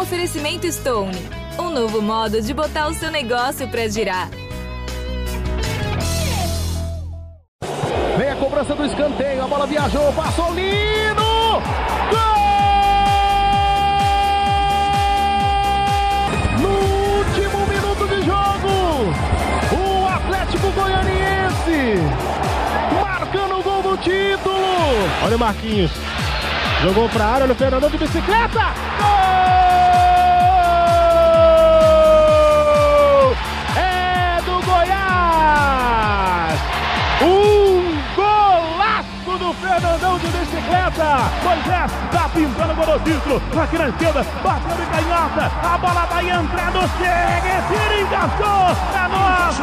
Oferecimento 0.00 0.70
Stone. 0.70 1.18
Um 1.58 1.70
novo 1.70 2.00
modo 2.00 2.40
de 2.40 2.54
botar 2.54 2.86
o 2.86 2.94
seu 2.94 3.10
negócio 3.10 3.66
para 3.68 3.88
girar. 3.88 4.30
Vem 8.16 8.30
a 8.30 8.36
cobrança 8.36 8.76
do 8.76 8.84
escanteio, 8.86 9.42
a 9.42 9.48
bola 9.48 9.66
viajou, 9.66 10.12
passou 10.12 10.54
lindo! 10.54 11.22
Gol! 12.10 12.38
No 16.60 16.68
último 17.18 17.66
minuto 17.66 18.06
de 18.06 18.22
jogo, 18.24 19.12
o 19.74 20.06
Atlético 20.06 20.70
Goianiense 20.70 21.98
marcando 23.02 23.58
o 23.58 23.62
gol 23.64 23.82
do 23.82 23.96
título. 23.96 24.54
Olha 25.24 25.36
o 25.36 25.38
Marquinhos. 25.40 25.90
Jogou 26.82 27.08
para 27.08 27.24
a 27.24 27.28
área, 27.28 27.44
olha 27.44 27.52
o 27.52 27.56
Fernandão 27.56 27.90
de 27.90 27.98
bicicleta. 27.98 28.74
Gol! 29.00 29.17
Fernandão 39.78 40.18
de 40.18 40.26
bicicleta! 40.26 41.06
Moisés 41.44 41.92
tá 42.10 42.28
pintando 42.34 42.72
o. 42.72 43.60
Aqui 43.60 43.78
na 43.78 43.88
esquerda, 43.90 44.24
bateu 44.42 44.76
de 44.76 44.86
canhota. 44.86 45.52
A 45.62 45.78
bola 45.78 46.04
vai 46.06 46.28
entrando, 46.28 46.80
chega, 46.98 47.62
tira, 47.68 48.00
encaixou. 48.00 48.74
É 48.92 49.06
nosso! 49.08 49.62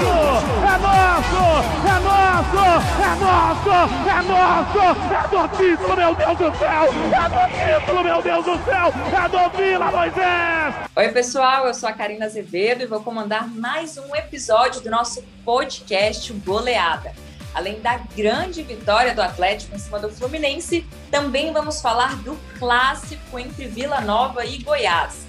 É 0.63 0.77
nosso! 0.79 1.43
É 1.85 1.99
nosso! 1.99 2.63
É 3.03 3.15
nosso! 3.19 3.75
É 4.07 4.21
nosso! 4.23 4.79
É 5.11 5.27
do 5.27 5.57
título, 5.57 5.97
meu 5.97 6.15
Deus 6.15 6.37
do 6.37 6.57
céu! 6.57 6.83
É 7.11 7.29
do 7.29 7.81
título, 7.81 8.03
meu 8.05 8.21
Deus 8.21 8.45
do 8.45 8.63
céu! 8.63 8.93
É 9.11 9.27
do 9.27 9.57
Vila, 9.57 9.91
Moisés! 9.91 10.75
Oi, 10.95 11.09
pessoal, 11.09 11.67
eu 11.67 11.73
sou 11.73 11.89
a 11.89 11.91
Karina 11.91 12.25
Azevedo 12.25 12.83
e 12.83 12.85
vou 12.85 13.01
comandar 13.01 13.49
mais 13.49 13.97
um 13.97 14.15
episódio 14.15 14.79
do 14.79 14.89
nosso 14.89 15.21
podcast 15.43 16.31
Goleada. 16.31 17.11
Além 17.55 17.79
da 17.79 17.97
grande 17.97 18.61
vitória 18.63 19.15
do 19.15 19.21
Atlético 19.21 19.73
em 19.73 19.79
cima 19.79 19.97
do 19.97 20.09
Fluminense, 20.09 20.85
também 21.09 21.53
vamos 21.53 21.79
falar 21.79 22.17
do 22.17 22.37
clássico 22.59 23.39
entre 23.39 23.65
Vila 23.65 24.01
Nova 24.01 24.45
e 24.45 24.57
Goiás. 24.57 25.25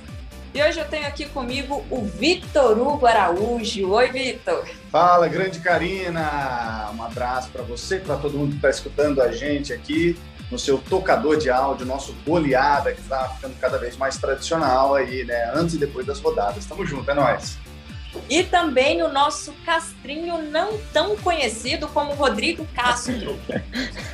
E 0.53 0.61
hoje 0.61 0.81
eu 0.81 0.89
tenho 0.89 1.07
aqui 1.07 1.27
comigo 1.27 1.85
o 1.89 2.05
Vitor 2.05 2.77
Hugo 2.77 3.07
Araújo. 3.07 3.93
Oi, 3.93 4.11
Vitor. 4.11 4.67
Fala, 4.91 5.29
grande 5.29 5.61
Karina. 5.61 6.91
Um 6.99 7.03
abraço 7.05 7.49
para 7.51 7.63
você, 7.63 7.99
para 7.99 8.17
todo 8.17 8.37
mundo 8.37 8.51
que 8.51 8.57
está 8.57 8.71
escutando 8.71 9.23
a 9.23 9.31
gente 9.31 9.73
aqui 9.73 10.19
no 10.51 10.59
seu 10.59 10.79
tocador 10.79 11.37
de 11.37 11.49
áudio, 11.49 11.87
nosso 11.87 12.13
goleada, 12.27 12.93
que 12.93 13.01
está 13.01 13.29
ficando 13.29 13.55
cada 13.61 13.79
vez 13.79 13.97
mais 13.97 14.17
tradicional 14.17 14.97
aí, 14.97 15.25
né? 15.25 15.53
Antes 15.55 15.77
e 15.77 15.79
depois 15.79 16.05
das 16.05 16.19
rodadas. 16.21 16.65
Tamo 16.65 16.85
junto, 16.85 17.09
é 17.09 17.15
nóis. 17.15 17.57
E 18.29 18.43
também 18.43 19.03
o 19.03 19.09
nosso 19.09 19.53
castrinho 19.65 20.43
não 20.51 20.79
tão 20.93 21.17
conhecido 21.17 21.89
como 21.89 22.15
Rodrigo 22.15 22.67
Castro. 22.75 23.39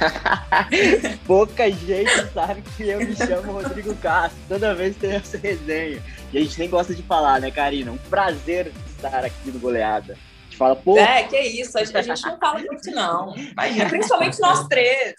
Pouca 1.27 1.71
gente 1.71 2.33
sabe 2.33 2.63
que 2.77 2.89
eu 2.89 2.99
me 2.99 3.15
chamo 3.17 3.53
Rodrigo 3.53 3.95
Castro. 3.97 4.39
Toda 4.49 4.75
vez 4.75 4.97
tem 4.97 5.13
essa 5.13 5.39
resenha. 5.39 6.03
E 6.33 6.39
a 6.39 6.41
gente 6.41 6.59
nem 6.59 6.69
gosta 6.69 6.95
de 6.95 7.03
falar, 7.03 7.41
né, 7.41 7.51
Karina? 7.51 7.93
Um 7.93 7.99
prazer 7.99 8.73
estar 8.89 9.25
aqui 9.25 9.51
no 9.51 9.59
Goleada. 9.59 10.13
A 10.13 10.45
gente 10.45 10.57
fala, 10.57 10.77
pô. 10.77 10.99
É, 10.99 11.25
que 11.25 11.39
isso, 11.39 11.79
a 11.79 11.85
gente 11.85 12.23
não 12.25 12.39
fala 12.39 12.61
muito, 12.61 12.91
não. 12.91 13.35
Mas, 13.57 13.85
principalmente 13.89 14.41
nós 14.41 14.67
três. 14.69 15.15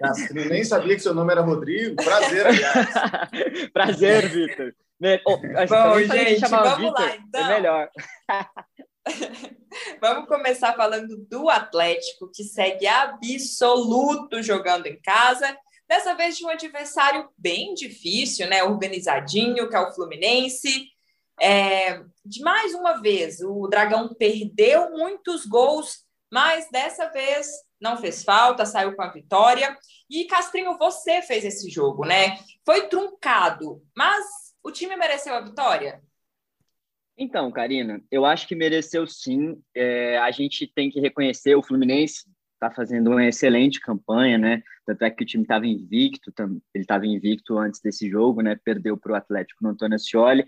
Castrinho, 0.00 0.48
nem 0.48 0.64
sabia 0.64 0.94
que 0.94 1.02
seu 1.02 1.14
nome 1.14 1.32
era 1.32 1.42
Rodrigo. 1.42 1.96
Prazer, 1.96 2.46
aliás. 2.46 2.88
prazer, 3.72 4.28
Vitor. 4.28 4.74
Oh, 5.26 5.36
Bom, 5.36 5.98
gente, 6.00 6.40
vamos 6.48 6.78
Victor, 6.78 7.00
lá, 7.00 7.16
então. 7.16 7.40
É 7.40 7.54
melhor. 7.54 7.90
vamos 10.00 10.28
começar 10.28 10.74
falando 10.74 11.16
do 11.28 11.48
Atlético, 11.48 12.30
que 12.32 12.44
segue 12.44 12.86
absoluto 12.86 14.42
jogando 14.42 14.86
em 14.86 15.00
casa. 15.00 15.56
Dessa 15.88 16.14
vez 16.14 16.38
de 16.38 16.44
um 16.44 16.48
adversário 16.48 17.28
bem 17.36 17.74
difícil, 17.74 18.48
né? 18.48 18.62
Organizadinho, 18.62 19.68
que 19.68 19.76
é 19.76 19.80
o 19.80 19.92
Fluminense. 19.92 20.88
É, 21.40 22.00
de 22.24 22.40
mais 22.42 22.72
uma 22.74 23.00
vez, 23.00 23.40
o 23.40 23.66
Dragão 23.66 24.14
perdeu 24.14 24.90
muitos 24.92 25.44
gols, 25.44 26.04
mas 26.30 26.68
dessa 26.70 27.10
vez 27.10 27.48
não 27.80 27.96
fez 27.96 28.22
falta, 28.22 28.64
saiu 28.64 28.94
com 28.94 29.02
a 29.02 29.10
vitória. 29.10 29.76
E 30.08 30.24
Castrinho, 30.26 30.78
você 30.78 31.20
fez 31.20 31.44
esse 31.44 31.68
jogo, 31.68 32.04
né? 32.04 32.38
Foi 32.64 32.88
truncado, 32.88 33.82
mas 33.96 34.24
o 34.62 34.70
time 34.70 34.96
mereceu 34.96 35.34
a 35.34 35.40
vitória? 35.40 36.02
Então, 37.16 37.50
Karina, 37.50 38.02
eu 38.10 38.24
acho 38.24 38.48
que 38.48 38.54
mereceu 38.54 39.06
sim. 39.06 39.62
É, 39.74 40.18
a 40.18 40.30
gente 40.30 40.66
tem 40.66 40.90
que 40.90 41.00
reconhecer 41.00 41.54
o 41.54 41.62
Fluminense 41.62 42.24
está 42.62 42.70
fazendo 42.70 43.10
uma 43.10 43.26
excelente 43.26 43.80
campanha, 43.80 44.38
né? 44.38 44.62
Tanto 44.86 45.02
é 45.02 45.10
que 45.10 45.22
o 45.24 45.26
time 45.26 45.42
estava 45.42 45.66
invicto, 45.66 46.32
ele 46.72 46.84
estava 46.84 47.06
invicto 47.06 47.58
antes 47.58 47.80
desse 47.80 48.08
jogo, 48.08 48.40
né? 48.40 48.56
Perdeu 48.64 48.96
para 48.96 49.12
o 49.12 49.16
Atlético 49.16 49.64
no 49.64 49.70
Antônio 49.70 49.96
Ascioli. 49.96 50.44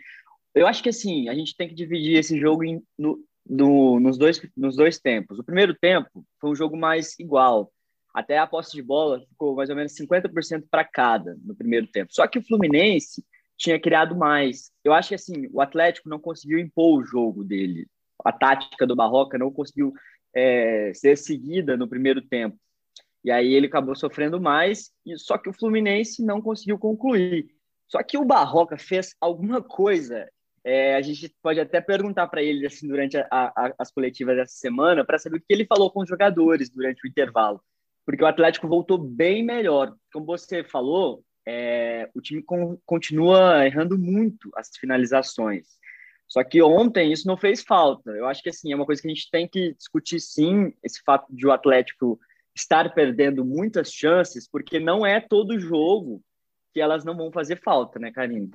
Eu 0.54 0.66
acho 0.66 0.82
que 0.82 0.88
assim 0.88 1.28
a 1.28 1.34
gente 1.34 1.56
tem 1.56 1.68
que 1.68 1.74
dividir 1.74 2.16
esse 2.16 2.38
jogo 2.38 2.62
em, 2.62 2.80
no, 2.96 3.18
no, 3.44 3.98
nos, 3.98 4.16
dois, 4.16 4.40
nos 4.56 4.76
dois 4.76 4.98
tempos. 4.98 5.38
O 5.38 5.44
primeiro 5.44 5.74
tempo 5.74 6.24
foi 6.40 6.50
um 6.50 6.54
jogo 6.54 6.76
mais 6.76 7.18
igual. 7.18 7.72
Até 8.14 8.38
a 8.38 8.46
posse 8.46 8.72
de 8.72 8.82
bola 8.82 9.20
ficou 9.28 9.56
mais 9.56 9.68
ou 9.68 9.74
menos 9.74 9.92
50% 9.92 10.66
para 10.70 10.84
cada 10.84 11.36
no 11.44 11.56
primeiro 11.56 11.88
tempo. 11.88 12.14
Só 12.14 12.28
que 12.28 12.38
o 12.38 12.42
Fluminense 12.42 13.24
tinha 13.56 13.80
criado 13.80 14.16
mais. 14.16 14.70
Eu 14.82 14.92
acho 14.92 15.10
que 15.10 15.14
assim, 15.14 15.48
o 15.52 15.60
Atlético 15.60 16.08
não 16.08 16.18
conseguiu 16.18 16.58
impor 16.58 17.00
o 17.00 17.04
jogo 17.04 17.44
dele. 17.44 17.86
A 18.24 18.32
tática 18.32 18.86
do 18.86 18.96
Barroca 18.96 19.38
não 19.38 19.50
conseguiu 19.50 19.92
é, 20.34 20.92
ser 20.94 21.16
seguida 21.16 21.76
no 21.76 21.88
primeiro 21.88 22.20
tempo. 22.22 22.58
E 23.24 23.30
aí 23.30 23.54
ele 23.54 23.66
acabou 23.66 23.94
sofrendo 23.96 24.40
mais, 24.40 24.92
só 25.16 25.38
que 25.38 25.48
o 25.48 25.52
Fluminense 25.52 26.22
não 26.22 26.42
conseguiu 26.42 26.78
concluir. 26.78 27.48
Só 27.88 28.02
que 28.02 28.18
o 28.18 28.24
Barroca 28.24 28.76
fez 28.76 29.14
alguma 29.20 29.62
coisa. 29.62 30.28
É, 30.62 30.94
a 30.94 31.00
gente 31.00 31.34
pode 31.42 31.60
até 31.60 31.80
perguntar 31.80 32.26
para 32.26 32.42
ele 32.42 32.66
assim, 32.66 32.88
durante 32.88 33.16
a, 33.16 33.26
a, 33.30 33.74
as 33.78 33.90
coletivas 33.90 34.36
dessa 34.36 34.54
semana 34.54 35.04
para 35.04 35.18
saber 35.18 35.36
o 35.36 35.40
que 35.40 35.46
ele 35.50 35.66
falou 35.66 35.90
com 35.90 36.00
os 36.00 36.08
jogadores 36.08 36.68
durante 36.68 37.04
o 37.04 37.08
intervalo. 37.08 37.62
Porque 38.04 38.22
o 38.22 38.26
Atlético 38.26 38.68
voltou 38.68 38.98
bem 38.98 39.42
melhor. 39.42 39.94
Como 40.12 40.26
você 40.26 40.62
falou, 40.62 41.22
é, 41.46 42.08
o 42.14 42.20
time 42.20 42.42
com, 42.42 42.78
continua 42.86 43.66
errando 43.66 43.98
muito 43.98 44.50
as 44.56 44.70
finalizações. 44.76 45.66
Só 46.26 46.42
que 46.42 46.62
ontem 46.62 47.12
isso 47.12 47.26
não 47.26 47.36
fez 47.36 47.62
falta. 47.62 48.10
Eu 48.10 48.26
acho 48.26 48.42
que 48.42 48.48
assim 48.48 48.72
é 48.72 48.76
uma 48.76 48.86
coisa 48.86 49.00
que 49.00 49.08
a 49.08 49.14
gente 49.14 49.30
tem 49.30 49.46
que 49.46 49.74
discutir 49.74 50.20
sim, 50.20 50.72
esse 50.82 51.02
fato 51.02 51.26
de 51.30 51.46
o 51.46 51.52
Atlético 51.52 52.18
estar 52.54 52.94
perdendo 52.94 53.44
muitas 53.44 53.92
chances, 53.92 54.48
porque 54.48 54.78
não 54.78 55.04
é 55.04 55.20
todo 55.20 55.58
jogo 55.58 56.22
que 56.72 56.80
elas 56.80 57.04
não 57.04 57.16
vão 57.16 57.30
fazer 57.30 57.60
falta, 57.62 57.98
né, 57.98 58.10
Karine? 58.10 58.50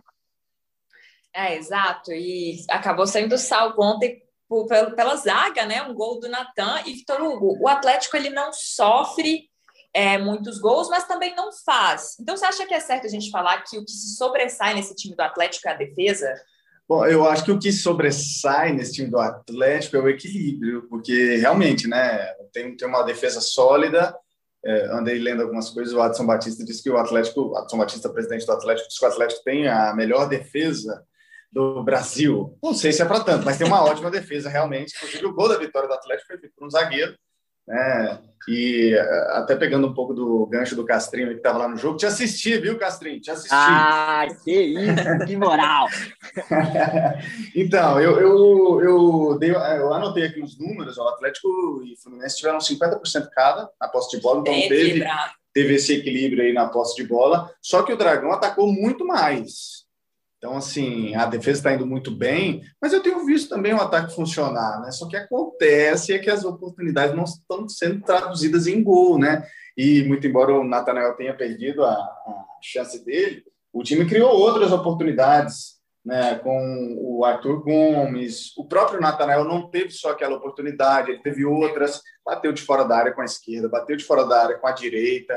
É, 1.34 1.56
exato. 1.56 2.12
E 2.12 2.66
acabou 2.70 3.06
saindo 3.06 3.38
salvo 3.38 3.82
ontem 3.82 4.22
por, 4.48 4.68
pela 4.68 5.16
zaga, 5.16 5.66
né? 5.66 5.84
Um 5.84 5.94
gol 5.94 6.20
do 6.20 6.28
Natan 6.28 6.82
e 6.86 6.94
Vitor 6.94 7.22
Hugo. 7.22 7.58
O 7.62 7.68
Atlético 7.68 8.18
ele 8.18 8.30
não 8.30 8.52
sofre 8.52 9.50
é, 9.94 10.18
muitos 10.18 10.60
gols, 10.60 10.90
mas 10.90 11.08
também 11.08 11.36
não 11.36 11.50
faz. 11.52 12.16
Então, 12.20 12.36
você 12.36 12.46
acha 12.46 12.66
que 12.66 12.74
é 12.74 12.80
certo 12.80 13.06
a 13.06 13.10
gente 13.10 13.32
falar 13.32 13.64
que 13.64 13.78
o 13.78 13.84
que 13.84 13.92
se 13.92 14.16
sobressai 14.16 14.74
nesse 14.74 14.96
time 14.96 15.16
do 15.16 15.22
Atlético 15.22 15.68
é 15.68 15.72
a 15.72 15.78
defesa? 15.78 16.34
Bom, 16.88 17.06
eu 17.06 17.26
acho 17.28 17.44
que 17.46 17.52
o 17.52 17.60
que 17.60 17.72
sobressai 17.72 18.74
nesse 18.74 18.94
time 18.94 19.10
do 19.10 19.20
Atlético 19.20 19.98
é 19.98 20.00
o 20.00 20.10
equilíbrio, 20.10 20.88
porque 20.90 21.36
realmente, 21.38 21.88
né, 21.88 22.34
tem, 22.52 22.76
tem 22.76 22.88
uma 22.88 23.04
defesa 23.04 23.42
sólida. 23.42 24.16
É, 24.66 24.88
andei 24.88 25.20
lendo 25.20 25.42
algumas 25.42 25.70
coisas. 25.70 25.94
O 25.94 26.02
Adson 26.02 26.26
Batista 26.26 26.66
disse 26.66 26.84
que 26.84 26.90
o 26.90 26.98
Atlético, 26.98 27.56
Adson 27.56 27.78
Batista, 27.78 28.10
presidente 28.10 28.46
do 28.46 28.52
Atlético, 28.52 28.88
disse 28.88 29.00
que 29.00 29.06
o 29.06 29.10
Atlético 29.10 29.44
tem 29.44 29.68
a 29.68 29.94
melhor 29.96 30.28
defesa 30.28 31.04
do 31.52 31.84
Brasil. 31.84 32.58
Não 32.62 32.74
sei 32.74 32.92
se 32.92 33.02
é 33.02 33.06
para 33.06 33.24
tanto, 33.24 33.46
mas 33.46 33.58
tem 33.58 33.66
uma 33.66 33.84
ótima 33.84 34.12
defesa, 34.12 34.50
realmente. 34.50 34.94
Inclusive, 34.96 35.26
o 35.26 35.34
gol 35.34 35.48
da 35.48 35.58
vitória 35.58 35.88
do 35.88 35.94
Atlético 35.94 36.28
foi 36.28 36.38
feito 36.38 36.54
por 36.56 36.68
um 36.68 36.70
zagueiro 36.70 37.16
né? 37.70 38.20
E 38.48 38.94
eh, 38.94 39.28
até 39.32 39.56
pegando 39.56 39.88
um 39.88 39.94
pouco 39.94 40.14
do 40.14 40.46
gancho 40.46 40.76
do 40.76 40.86
Castrinho 40.86 41.30
que 41.30 41.36
estava 41.36 41.60
lá 41.60 41.68
no 41.68 41.78
jogo, 41.78 41.98
te 41.98 42.06
assisti, 42.06 42.58
viu, 42.58 42.78
Castrinho? 42.78 43.20
Te 43.20 43.32
assisti. 43.32 43.54
Ah, 43.54 44.26
que 44.44 44.52
isso, 44.52 45.26
que 45.28 45.36
moral! 45.36 45.88
então, 47.56 48.00
eu, 48.00 48.20
eu, 48.20 48.82
eu, 48.82 49.38
dei, 49.40 49.52
eu 49.52 49.94
anotei 49.94 50.26
aqui 50.26 50.42
os 50.42 50.58
números, 50.58 50.98
o 50.98 51.08
Atlético 51.08 51.48
e 51.84 51.94
o 51.94 51.98
Fluminense 52.02 52.38
tiveram 52.38 52.60
50% 52.60 53.28
cada 53.34 53.70
na 53.80 53.88
posse 53.88 54.16
de 54.16 54.22
bola, 54.22 54.40
então 54.42 54.54
teve, 54.54 55.04
teve 55.54 55.76
esse 55.76 55.94
equilíbrio 55.96 56.44
aí 56.44 56.54
na 56.54 56.70
posse 56.70 56.96
de 56.96 57.08
bola, 57.08 57.52
só 57.62 57.84
que 57.84 57.94
o 57.94 57.98
Dragão 57.98 58.32
atacou 58.32 58.72
muito 58.72 59.06
mais. 59.06 59.89
Então, 60.40 60.56
assim, 60.56 61.14
a 61.16 61.26
defesa 61.26 61.60
está 61.60 61.74
indo 61.74 61.86
muito 61.86 62.10
bem, 62.10 62.64
mas 62.82 62.94
eu 62.94 63.04
tenho 63.04 63.26
visto 63.26 63.50
também 63.50 63.74
o 63.74 63.82
ataque 63.82 64.16
funcionar, 64.16 64.80
né? 64.82 64.90
Só 64.90 65.06
que 65.06 65.18
acontece 65.18 66.14
é 66.14 66.20
que 66.20 66.30
as 66.30 66.46
oportunidades 66.46 67.14
não 67.14 67.26
estão 67.26 67.68
sendo 67.68 68.02
traduzidas 68.02 68.66
em 68.66 68.82
gol, 68.82 69.20
né? 69.20 69.46
E 69.78 70.02
muito 70.06 70.26
embora 70.26 70.54
o 70.54 70.64
Natanael 70.64 71.14
tenha 71.16 71.36
perdido 71.36 71.84
a, 71.84 71.92
a 71.92 72.46
chance 72.62 73.04
dele, 73.04 73.44
o 73.74 73.84
time 73.84 74.06
criou 74.06 74.32
outras 74.32 74.72
oportunidades, 74.72 75.80
né, 76.06 76.36
com 76.36 76.96
o 76.98 77.26
Arthur 77.26 77.62
Gomes, 77.62 78.56
o 78.58 78.66
próprio 78.66 79.02
Natanael 79.02 79.44
não 79.44 79.70
teve 79.70 79.92
só 79.92 80.12
aquela 80.12 80.38
oportunidade, 80.38 81.12
ele 81.12 81.22
teve 81.22 81.46
outras, 81.46 82.02
bateu 82.26 82.52
de 82.52 82.62
fora 82.62 82.84
da 82.84 82.98
área 82.98 83.14
com 83.14 83.22
a 83.22 83.26
esquerda, 83.26 83.70
bateu 83.70 83.96
de 83.96 84.04
fora 84.04 84.26
da 84.26 84.42
área 84.42 84.58
com 84.58 84.68
a 84.68 84.72
direita, 84.72 85.36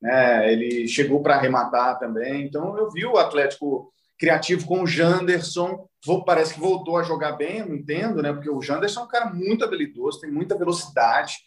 né, 0.00 0.52
ele 0.52 0.86
chegou 0.88 1.22
para 1.22 1.34
arrematar 1.34 1.98
também, 1.98 2.46
então 2.46 2.78
eu 2.78 2.90
vi 2.90 3.04
o 3.04 3.18
Atlético 3.18 3.92
criativo 4.18 4.66
com 4.66 4.82
o 4.82 4.86
Janderson, 4.86 5.88
parece 6.24 6.54
que 6.54 6.60
voltou 6.60 6.96
a 6.96 7.02
jogar 7.02 7.32
bem, 7.32 7.58
eu 7.58 7.66
não 7.66 7.76
entendo, 7.76 8.22
né, 8.22 8.32
porque 8.32 8.50
o 8.50 8.60
Janderson 8.60 9.00
é 9.00 9.04
um 9.04 9.08
cara 9.08 9.26
muito 9.32 9.64
habilidoso, 9.64 10.20
tem 10.20 10.30
muita 10.30 10.56
velocidade, 10.56 11.38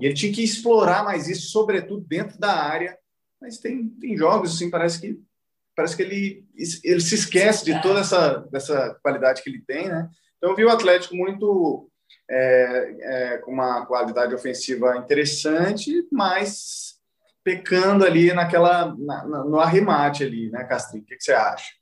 e 0.00 0.06
ele 0.06 0.14
tinha 0.14 0.32
que 0.32 0.42
explorar 0.42 1.04
mais 1.04 1.28
isso, 1.28 1.50
sobretudo 1.50 2.04
dentro 2.06 2.38
da 2.38 2.52
área, 2.52 2.98
mas 3.40 3.58
tem, 3.58 3.88
tem 3.88 4.16
jogos, 4.16 4.54
assim, 4.54 4.70
parece 4.70 5.00
que 5.00 5.20
parece 5.76 5.96
que 5.96 6.02
ele, 6.02 6.44
ele 6.82 7.00
se 7.00 7.14
esquece 7.14 7.64
de 7.64 7.80
toda 7.80 8.00
essa, 8.00 8.38
dessa 8.50 8.98
qualidade 9.00 9.44
que 9.44 9.48
ele 9.48 9.62
tem, 9.64 9.88
né? 9.88 10.10
Então, 10.36 10.50
eu 10.50 10.56
vi 10.56 10.64
o 10.64 10.70
Atlético 10.70 11.14
muito 11.14 11.88
é, 12.28 12.96
é, 13.00 13.38
com 13.38 13.52
uma 13.52 13.86
qualidade 13.86 14.34
ofensiva 14.34 14.96
interessante, 14.96 16.04
mas 16.10 16.98
pecando 17.44 18.04
ali 18.04 18.32
naquela 18.32 18.94
na, 18.98 19.24
no 19.24 19.60
arremate 19.60 20.24
ali, 20.24 20.50
né, 20.50 20.64
Castrinho? 20.64 21.04
O 21.04 21.06
que, 21.06 21.16
que 21.16 21.22
você 21.22 21.32
acha? 21.32 21.77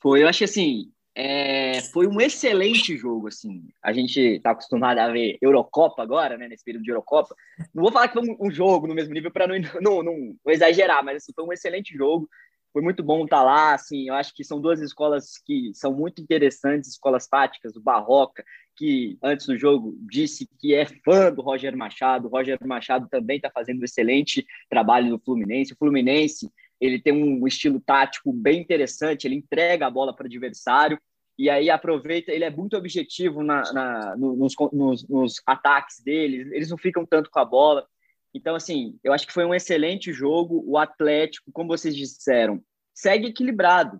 Foi, 0.00 0.22
eu 0.22 0.30
que 0.30 0.44
assim, 0.44 0.90
é, 1.14 1.80
foi 1.92 2.06
um 2.06 2.20
excelente 2.20 2.96
jogo, 2.96 3.28
assim. 3.28 3.68
A 3.82 3.92
gente 3.92 4.18
está 4.18 4.52
acostumado 4.52 4.98
a 4.98 5.08
ver 5.08 5.36
Eurocopa 5.42 6.02
agora, 6.02 6.38
né? 6.38 6.48
Nesse 6.48 6.64
período 6.64 6.84
de 6.84 6.90
Eurocopa. 6.90 7.34
Não 7.74 7.82
vou 7.82 7.92
falar 7.92 8.08
que 8.08 8.14
foi 8.14 8.28
um, 8.28 8.36
um 8.40 8.50
jogo 8.50 8.86
no 8.86 8.94
mesmo 8.94 9.12
nível 9.12 9.30
para 9.30 9.46
não, 9.46 9.58
não, 9.58 10.02
não, 10.02 10.02
não, 10.02 10.52
exagerar, 10.52 11.04
mas 11.04 11.16
assim, 11.16 11.32
foi 11.34 11.44
um 11.44 11.52
excelente 11.52 11.94
jogo. 11.94 12.28
Foi 12.72 12.82
muito 12.82 13.02
bom 13.02 13.24
estar 13.24 13.38
tá 13.38 13.42
lá, 13.42 13.74
assim. 13.74 14.08
Eu 14.08 14.14
acho 14.14 14.32
que 14.32 14.44
são 14.44 14.60
duas 14.60 14.80
escolas 14.80 15.32
que 15.44 15.72
são 15.74 15.92
muito 15.92 16.22
interessantes, 16.22 16.90
escolas 16.90 17.26
táticas. 17.26 17.74
O 17.74 17.82
Barroca, 17.82 18.44
que 18.76 19.18
antes 19.22 19.46
do 19.46 19.58
jogo 19.58 19.98
disse 20.08 20.48
que 20.60 20.74
é 20.74 20.86
fã 20.86 21.32
do 21.32 21.42
Roger 21.42 21.76
Machado. 21.76 22.28
O 22.28 22.30
Roger 22.30 22.58
Machado 22.64 23.08
também 23.10 23.36
está 23.36 23.50
fazendo 23.50 23.80
um 23.80 23.84
excelente 23.84 24.46
trabalho 24.70 25.10
no 25.10 25.18
Fluminense. 25.18 25.72
O 25.72 25.76
Fluminense 25.76 26.48
ele 26.80 27.00
tem 27.00 27.12
um 27.12 27.46
estilo 27.46 27.80
tático 27.80 28.32
bem 28.32 28.60
interessante, 28.60 29.26
ele 29.26 29.36
entrega 29.36 29.86
a 29.86 29.90
bola 29.90 30.14
para 30.14 30.24
o 30.24 30.26
adversário 30.26 30.98
e 31.40 31.48
aí 31.48 31.70
aproveita, 31.70 32.30
ele 32.32 32.44
é 32.44 32.50
muito 32.50 32.76
objetivo 32.76 33.42
na, 33.42 33.62
na 33.72 34.16
nos, 34.16 34.54
nos, 34.72 35.08
nos, 35.08 35.42
ataques 35.46 36.02
dele, 36.02 36.54
eles 36.54 36.68
não 36.68 36.76
ficam 36.76 37.06
tanto 37.06 37.30
com 37.30 37.38
a 37.38 37.44
bola. 37.46 37.86
Então, 38.34 38.54
assim, 38.54 38.98
eu 39.02 39.10
acho 39.12 39.26
que 39.26 39.32
foi 39.32 39.46
um 39.46 39.54
excelente 39.54 40.12
jogo. 40.12 40.62
O 40.66 40.76
Atlético, 40.76 41.50
como 41.50 41.68
vocês 41.68 41.96
disseram, 41.96 42.62
segue 42.94 43.28
equilibrado. 43.28 43.98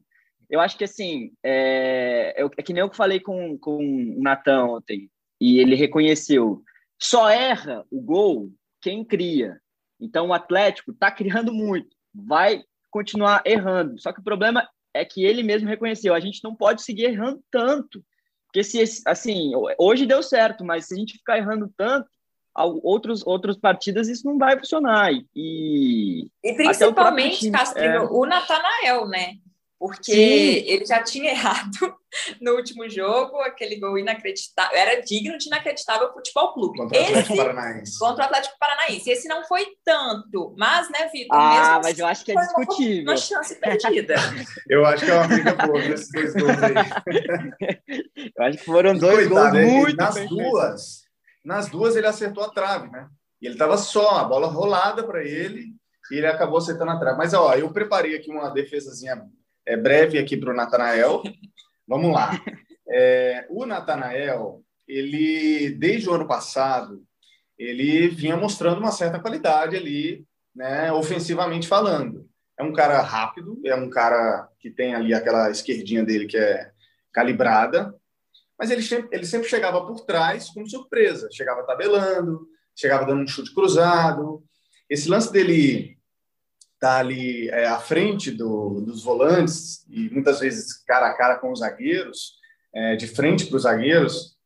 Eu 0.50 0.60
acho 0.60 0.76
que, 0.76 0.84
assim, 0.84 1.32
é, 1.42 2.34
é, 2.36 2.44
é 2.44 2.62
que 2.62 2.74
nem 2.74 2.82
eu 2.82 2.92
falei 2.92 3.20
com, 3.20 3.56
com 3.56 3.78
o 3.78 4.22
Natan 4.22 4.64
ontem, 4.64 5.10
e 5.40 5.60
ele 5.60 5.74
reconheceu, 5.74 6.62
só 7.00 7.30
erra 7.30 7.86
o 7.90 8.02
gol 8.02 8.52
quem 8.82 9.02
cria. 9.02 9.58
Então, 9.98 10.28
o 10.28 10.34
Atlético 10.34 10.90
está 10.90 11.10
criando 11.10 11.54
muito, 11.54 11.96
vai 12.14 12.62
continuar 12.90 13.42
errando. 13.44 14.00
Só 14.00 14.12
que 14.12 14.20
o 14.20 14.24
problema 14.24 14.68
é 14.92 15.04
que 15.04 15.24
ele 15.24 15.42
mesmo 15.42 15.68
reconheceu, 15.68 16.14
a 16.14 16.20
gente 16.20 16.42
não 16.42 16.54
pode 16.54 16.82
seguir 16.82 17.04
errando 17.04 17.42
tanto. 17.50 18.04
Porque 18.46 18.64
se 18.64 18.82
assim, 19.06 19.52
hoje 19.78 20.06
deu 20.06 20.22
certo, 20.22 20.64
mas 20.64 20.86
se 20.86 20.94
a 20.94 20.96
gente 20.96 21.18
ficar 21.18 21.38
errando 21.38 21.72
tanto, 21.76 22.08
outros 22.82 23.24
outras 23.24 23.56
partidas 23.56 24.08
isso 24.08 24.26
não 24.26 24.36
vai 24.36 24.58
funcionar. 24.58 25.12
E, 25.34 26.28
e 26.42 26.52
principalmente, 26.54 27.50
Castilho, 27.50 27.84
é... 27.84 28.00
o 28.00 28.26
Natanael, 28.26 29.06
né? 29.06 29.36
Porque 29.80 30.12
Sim. 30.12 30.70
ele 30.70 30.84
já 30.84 31.02
tinha 31.02 31.30
errado 31.32 31.96
no 32.38 32.52
último 32.52 32.86
jogo, 32.90 33.38
aquele 33.38 33.76
gol 33.76 33.96
inacreditável, 33.96 34.76
era 34.76 35.00
digno 35.00 35.38
de 35.38 35.46
inacreditável 35.46 36.12
futebol 36.12 36.52
clube. 36.52 36.76
Contra 36.76 36.98
o 36.98 37.02
Atlético 37.02 37.36
Paranaense. 37.36 37.98
Contra 37.98 38.22
o 38.22 38.26
Atlético 38.26 38.58
Paranaense. 38.60 39.10
Esse 39.10 39.26
não 39.26 39.42
foi 39.44 39.66
tanto, 39.82 40.54
mas, 40.58 40.90
né, 40.90 41.08
Vitor? 41.10 41.34
Ah, 41.34 41.80
mas 41.82 41.98
eu 41.98 42.06
acho 42.06 42.22
que 42.26 42.32
é 42.32 42.34
discutível. 42.34 43.02
Uma, 43.04 43.12
uma 43.12 43.16
chance 43.16 43.54
perdida. 43.54 44.16
eu 44.68 44.84
acho 44.84 45.04
que 45.06 45.10
é 45.10 45.14
uma 45.14 45.28
briga 45.28 45.54
boa 45.54 45.78
nesses 45.78 46.12
dois 46.12 46.34
gols 46.34 46.62
aí. 46.62 46.74
eu 48.36 48.44
acho 48.44 48.58
que 48.58 48.64
foram 48.64 48.98
dois 48.98 49.28
Coitado, 49.28 49.58
gols 49.58 49.66
muito 49.66 49.96
Nas 49.96 50.28
duas, 50.28 51.02
nas 51.42 51.68
duas 51.70 51.96
ele 51.96 52.06
acertou 52.06 52.44
a 52.44 52.50
trave, 52.50 52.90
né? 52.90 53.08
E 53.40 53.46
ele 53.46 53.54
estava 53.54 53.78
só, 53.78 54.18
a 54.18 54.24
bola 54.24 54.48
rolada 54.48 55.02
para 55.04 55.24
ele, 55.24 55.68
e 56.10 56.16
ele 56.16 56.26
acabou 56.26 56.58
acertando 56.58 56.90
a 56.90 56.98
trave. 56.98 57.16
Mas, 57.16 57.32
ó, 57.32 57.54
eu 57.54 57.72
preparei 57.72 58.14
aqui 58.14 58.30
uma 58.30 58.50
defesazinha 58.50 59.24
é, 59.66 59.76
breve 59.76 60.18
aqui 60.18 60.36
para 60.36 60.52
o 60.52 60.56
Natanael. 60.56 61.22
Vamos 61.86 62.12
lá. 62.12 62.30
É, 62.92 63.46
o 63.48 63.64
Natanael, 63.64 64.64
ele, 64.88 65.70
desde 65.70 66.08
o 66.08 66.12
ano 66.12 66.26
passado, 66.26 67.04
ele 67.56 68.08
vinha 68.08 68.36
mostrando 68.36 68.78
uma 68.78 68.90
certa 68.90 69.20
qualidade 69.20 69.76
ali, 69.76 70.26
né, 70.54 70.90
ofensivamente 70.92 71.68
falando. 71.68 72.28
É 72.58 72.64
um 72.64 72.72
cara 72.72 73.00
rápido, 73.00 73.60
é 73.64 73.74
um 73.74 73.88
cara 73.88 74.48
que 74.58 74.70
tem 74.70 74.94
ali 74.94 75.14
aquela 75.14 75.50
esquerdinha 75.50 76.04
dele 76.04 76.26
que 76.26 76.36
é 76.36 76.72
calibrada, 77.12 77.94
mas 78.58 78.70
ele 78.70 78.82
ele 79.12 79.24
sempre 79.24 79.48
chegava 79.48 79.86
por 79.86 80.00
trás 80.00 80.50
com 80.50 80.66
surpresa, 80.66 81.28
chegava 81.32 81.64
tabelando, 81.64 82.46
chegava 82.76 83.06
dando 83.06 83.22
um 83.22 83.26
chute 83.28 83.54
cruzado. 83.54 84.42
Esse 84.88 85.08
lance 85.08 85.32
dele 85.32 85.96
está 86.80 86.98
ali 86.98 87.50
é, 87.50 87.66
à 87.66 87.78
frente 87.78 88.30
do, 88.30 88.80
dos 88.80 89.04
volantes 89.04 89.84
e 89.90 90.08
muitas 90.08 90.40
vezes 90.40 90.82
cara 90.84 91.08
a 91.08 91.14
cara 91.14 91.36
com 91.36 91.52
os 91.52 91.58
zagueiros, 91.58 92.38
é, 92.74 92.96
de 92.96 93.06
frente 93.06 93.46
para 93.46 93.56
os 93.56 93.64
zagueiros, 93.64 94.38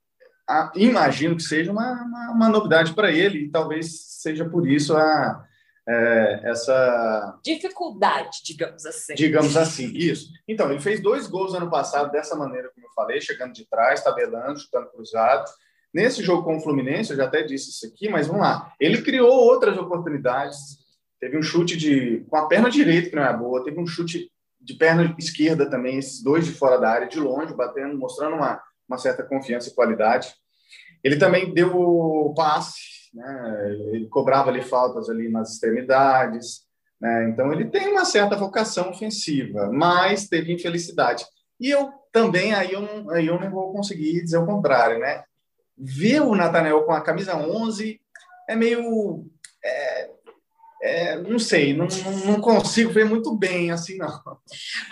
a, 0.49 0.73
imagino 0.75 1.37
que 1.37 1.43
seja 1.43 1.71
uma, 1.71 1.93
uma, 1.93 2.33
uma 2.33 2.49
novidade 2.49 2.93
para 2.93 3.13
ele 3.13 3.45
e 3.45 3.51
talvez 3.51 4.19
seja 4.21 4.45
por 4.45 4.69
isso 4.69 4.97
a, 4.97 5.45
é, 5.89 6.41
essa 6.45 7.39
dificuldade, 7.45 8.41
digamos 8.45 8.85
assim. 8.85 9.15
Digamos 9.15 9.57
assim, 9.57 9.93
isso. 9.95 10.33
Então, 10.49 10.71
ele 10.71 10.81
fez 10.81 11.01
dois 11.01 11.29
gols 11.29 11.55
ano 11.55 11.71
passado 11.71 12.11
dessa 12.11 12.35
maneira, 12.35 12.71
como 12.75 12.87
eu 12.87 12.93
falei, 12.93 13.21
chegando 13.21 13.53
de 13.53 13.65
trás, 13.67 14.03
tabelando, 14.03 14.59
chutando 14.59 14.91
cruzado. 14.91 15.45
Nesse 15.93 16.21
jogo 16.21 16.43
com 16.43 16.57
o 16.57 16.61
Fluminense, 16.61 17.13
eu 17.13 17.17
já 17.17 17.27
até 17.27 17.43
disse 17.43 17.71
isso 17.71 17.87
aqui, 17.87 18.09
mas 18.09 18.27
vamos 18.27 18.43
lá. 18.43 18.73
Ele 18.81 19.03
criou 19.03 19.33
outras 19.33 19.79
oportunidades 19.79 20.84
Teve 21.21 21.39
um 21.39 21.43
chute 21.43 21.77
de 21.77 22.25
com 22.29 22.37
a 22.37 22.47
perna 22.47 22.71
direita, 22.71 23.11
que 23.11 23.17
não 23.17 23.25
é 23.25 23.37
boa, 23.37 23.65
teve 23.65 23.81
um 23.81 23.87
chute 23.87 24.31
de 24.61 24.75
perna 24.75 25.15
esquerda 25.19 25.69
também, 25.69 25.99
esses 25.99 26.23
dois 26.23 26.47
de 26.47 26.53
fora 26.53 26.79
da 26.79 26.89
área, 26.89 27.09
de 27.09 27.21
longe, 27.21 27.55
batendo, 27.55 27.99
mostrando 27.99 28.37
uma, 28.37 28.63
uma 28.89 28.99
certa 28.99 29.23
confiança 29.23 29.69
e 29.69 29.75
qualidade. 29.75 30.35
Ele 31.03 31.17
também 31.17 31.53
deu 31.53 31.77
o 31.77 32.33
passe, 32.35 33.11
né? 33.13 33.77
ele 33.93 34.09
cobrava 34.09 34.51
ali 34.51 34.63
faltas 34.63 35.11
ali 35.11 35.29
nas 35.29 35.53
extremidades, 35.53 36.63
né? 36.99 37.29
então 37.29 37.53
ele 37.53 37.67
tem 37.67 37.89
uma 37.89 38.07
certa 38.07 38.37
vocação 38.37 38.89
ofensiva, 38.89 39.71
mas 39.71 40.29
teve 40.29 40.53
infelicidade. 40.53 41.25
E 41.61 41.71
eu 41.71 41.93
também, 42.11 42.55
aí 42.55 42.73
eu 42.73 42.81
não, 42.81 43.11
aí 43.11 43.27
eu 43.27 43.39
não 43.39 43.51
vou 43.51 43.73
conseguir 43.73 44.23
dizer 44.23 44.39
o 44.39 44.47
contrário, 44.47 44.99
né? 44.99 45.25
Ver 45.77 46.21
o 46.21 46.35
Natanel 46.35 46.85
com 46.85 46.93
a 46.93 47.03
camisa 47.03 47.37
11 47.37 48.01
é 48.49 48.57
meio... 48.57 49.27
É, 49.65 50.11
é, 50.85 51.17
não 51.17 51.39
sei, 51.39 51.73
não, 51.73 51.89
não, 52.27 52.41
consigo 52.43 52.91
ver 52.91 53.07
muito 53.07 53.35
bem 53.35 53.71
assim, 53.71 53.97
não. 53.97 54.39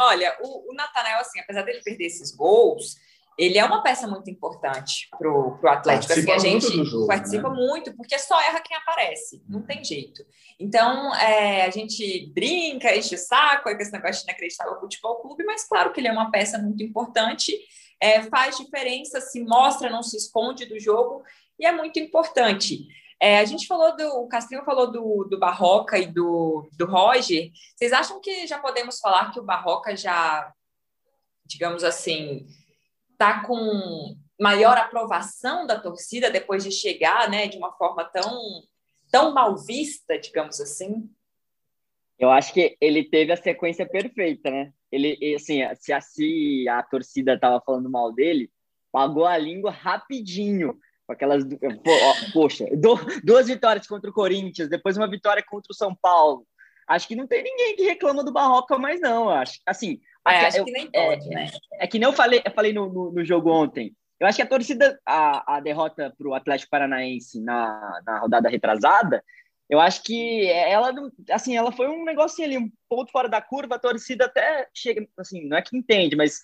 Olha, 0.01 0.35
o, 0.41 0.71
o 0.71 0.75
Natanael, 0.75 1.21
assim, 1.21 1.39
apesar 1.39 1.63
dele 1.63 1.83
perder 1.85 2.07
esses 2.07 2.35
gols, 2.35 2.97
ele 3.39 3.59
é 3.59 3.65
uma 3.65 3.83
peça 3.83 4.07
muito 4.07 4.31
importante 4.31 5.09
para 5.19 5.31
o 5.31 5.59
Atlético. 5.69 6.09
Participa 6.09 6.35
assim, 6.35 6.57
a 6.57 6.61
gente 6.61 6.85
jogo, 6.85 7.07
participa 7.07 7.51
né? 7.51 7.55
muito, 7.55 7.95
porque 7.95 8.19
só 8.19 8.41
erra 8.41 8.61
quem 8.61 8.75
aparece, 8.75 9.43
não 9.47 9.61
tem 9.61 9.85
jeito. 9.85 10.25
Então, 10.59 11.15
é, 11.17 11.67
a 11.67 11.71
gente 11.71 12.33
brinca, 12.35 12.97
enche 12.97 13.15
o 13.15 13.19
saco 13.19 13.69
aí 13.69 13.75
com 13.75 13.83
esse 13.83 13.93
negócio 13.93 14.25
de 14.25 14.31
inacreditável 14.31 14.81
futebol 14.81 15.21
clube, 15.21 15.45
mas 15.45 15.69
claro 15.69 15.93
que 15.93 16.01
ele 16.01 16.09
é 16.09 16.13
uma 16.13 16.31
peça 16.31 16.57
muito 16.57 16.83
importante, 16.83 17.55
é, 18.01 18.23
faz 18.23 18.57
diferença, 18.57 19.21
se 19.21 19.45
mostra, 19.45 19.91
não 19.91 20.03
se 20.03 20.17
esconde 20.17 20.65
do 20.65 20.81
jogo, 20.81 21.23
e 21.59 21.67
é 21.67 21.73
muito 21.73 21.99
importante. 21.99 22.89
É, 23.23 23.39
a 23.39 23.45
gente 23.45 23.69
falou 23.69 23.97
do. 23.97 24.05
O 24.17 24.27
Castrinho 24.27 24.65
falou 24.65 24.91
do, 24.91 25.29
do 25.31 25.39
Barroca 25.39 25.97
e 25.97 26.07
do, 26.07 26.69
do 26.77 26.87
Roger. 26.87 27.53
Vocês 27.77 27.93
acham 27.93 28.21
que 28.21 28.49
já 28.49 28.59
podemos 28.59 28.99
falar 28.99 29.31
que 29.31 29.39
o 29.39 29.45
Barroca 29.45 29.97
já, 29.97 30.53
digamos 31.47 31.85
assim, 31.85 32.45
está 33.13 33.45
com 33.45 34.17
maior 34.41 34.77
aprovação 34.77 35.65
da 35.69 35.79
torcida 35.79 36.33
depois 36.33 36.65
de 36.65 36.73
chegar, 36.73 37.31
né, 37.31 37.47
de 37.47 37.57
uma 37.57 37.71
forma 37.75 38.05
tão, 38.07 38.65
tão 39.09 39.33
mal 39.33 39.57
vista, 39.57 40.19
digamos 40.19 40.61
assim? 40.61 41.09
Eu 42.19 42.29
acho 42.29 42.53
que 42.53 42.77
ele 42.81 43.05
teve 43.05 43.33
a 43.33 43.37
sequência 43.37 43.89
perfeita, 43.89 44.51
né? 44.51 44.73
Ele, 44.91 45.37
assim, 45.37 45.61
se 45.77 45.93
a, 45.93 46.01
se 46.01 46.69
a 46.69 46.83
torcida 46.83 47.35
estava 47.35 47.63
falando 47.65 47.89
mal 47.89 48.13
dele, 48.13 48.51
pagou 48.91 49.27
a 49.27 49.39
língua 49.39 49.71
rapidinho 49.71 50.77
aquelas. 51.09 51.45
Poxa, 52.33 52.67
duas 53.23 53.47
vitórias 53.47 53.87
contra 53.87 54.11
o 54.11 54.15
Corinthians, 54.15 54.69
depois 54.69 54.97
uma 54.97 55.11
vitória 55.11 55.43
contra 55.47 55.71
o 55.71 55.75
São 55.75 55.95
Paulo. 55.95 56.47
acho 56.89 57.09
que 57.09 57.17
não 57.17 57.27
tem 57.27 57.43
ninguém 57.43 57.77
que 57.77 57.85
reclama 57.85 58.25
do 58.25 58.33
Barroca 58.33 58.79
mais, 58.79 59.01
não. 59.01 59.29
Acho, 59.29 59.61
assim, 59.67 60.01
é, 60.27 60.47
acho 60.47 60.59
eu, 60.59 60.65
que 60.65 60.73
nem 60.73 60.91
pode, 60.91 61.27
é, 61.27 61.35
né? 61.35 61.51
É, 61.75 61.87
que 61.87 61.99
nem 61.99 62.09
eu 62.09 62.13
falei, 62.13 62.43
eu 62.45 62.53
falei 62.53 62.73
no, 62.73 62.93
no, 62.93 63.13
no 63.13 63.25
jogo 63.25 63.51
ontem. 63.51 63.95
Eu 64.21 64.27
acho 64.27 64.37
que 64.37 64.43
a 64.43 64.47
torcida, 64.47 65.01
a, 65.05 65.57
a 65.57 65.61
derrota 65.61 66.15
para 66.17 66.29
o 66.29 66.35
Atlético 66.35 66.71
Paranaense 66.71 67.41
na, 67.43 68.01
na 68.07 68.19
rodada 68.21 68.49
retrasada, 68.49 69.23
eu 69.69 69.81
acho 69.81 70.03
que 70.05 70.47
ela, 70.47 70.93
assim, 71.31 71.57
ela 71.57 71.73
foi 71.73 71.89
um 71.89 72.05
negocinho 72.05 72.47
ali, 72.47 72.59
um 72.59 72.71
ponto 72.89 73.11
fora 73.11 73.29
da 73.29 73.41
curva. 73.41 73.77
A 73.77 73.81
torcida 73.81 74.27
até 74.27 74.69
chega, 74.75 75.05
assim, 75.19 75.49
não 75.49 75.57
é 75.57 75.63
que 75.63 75.77
entende, 75.77 76.15
mas 76.15 76.41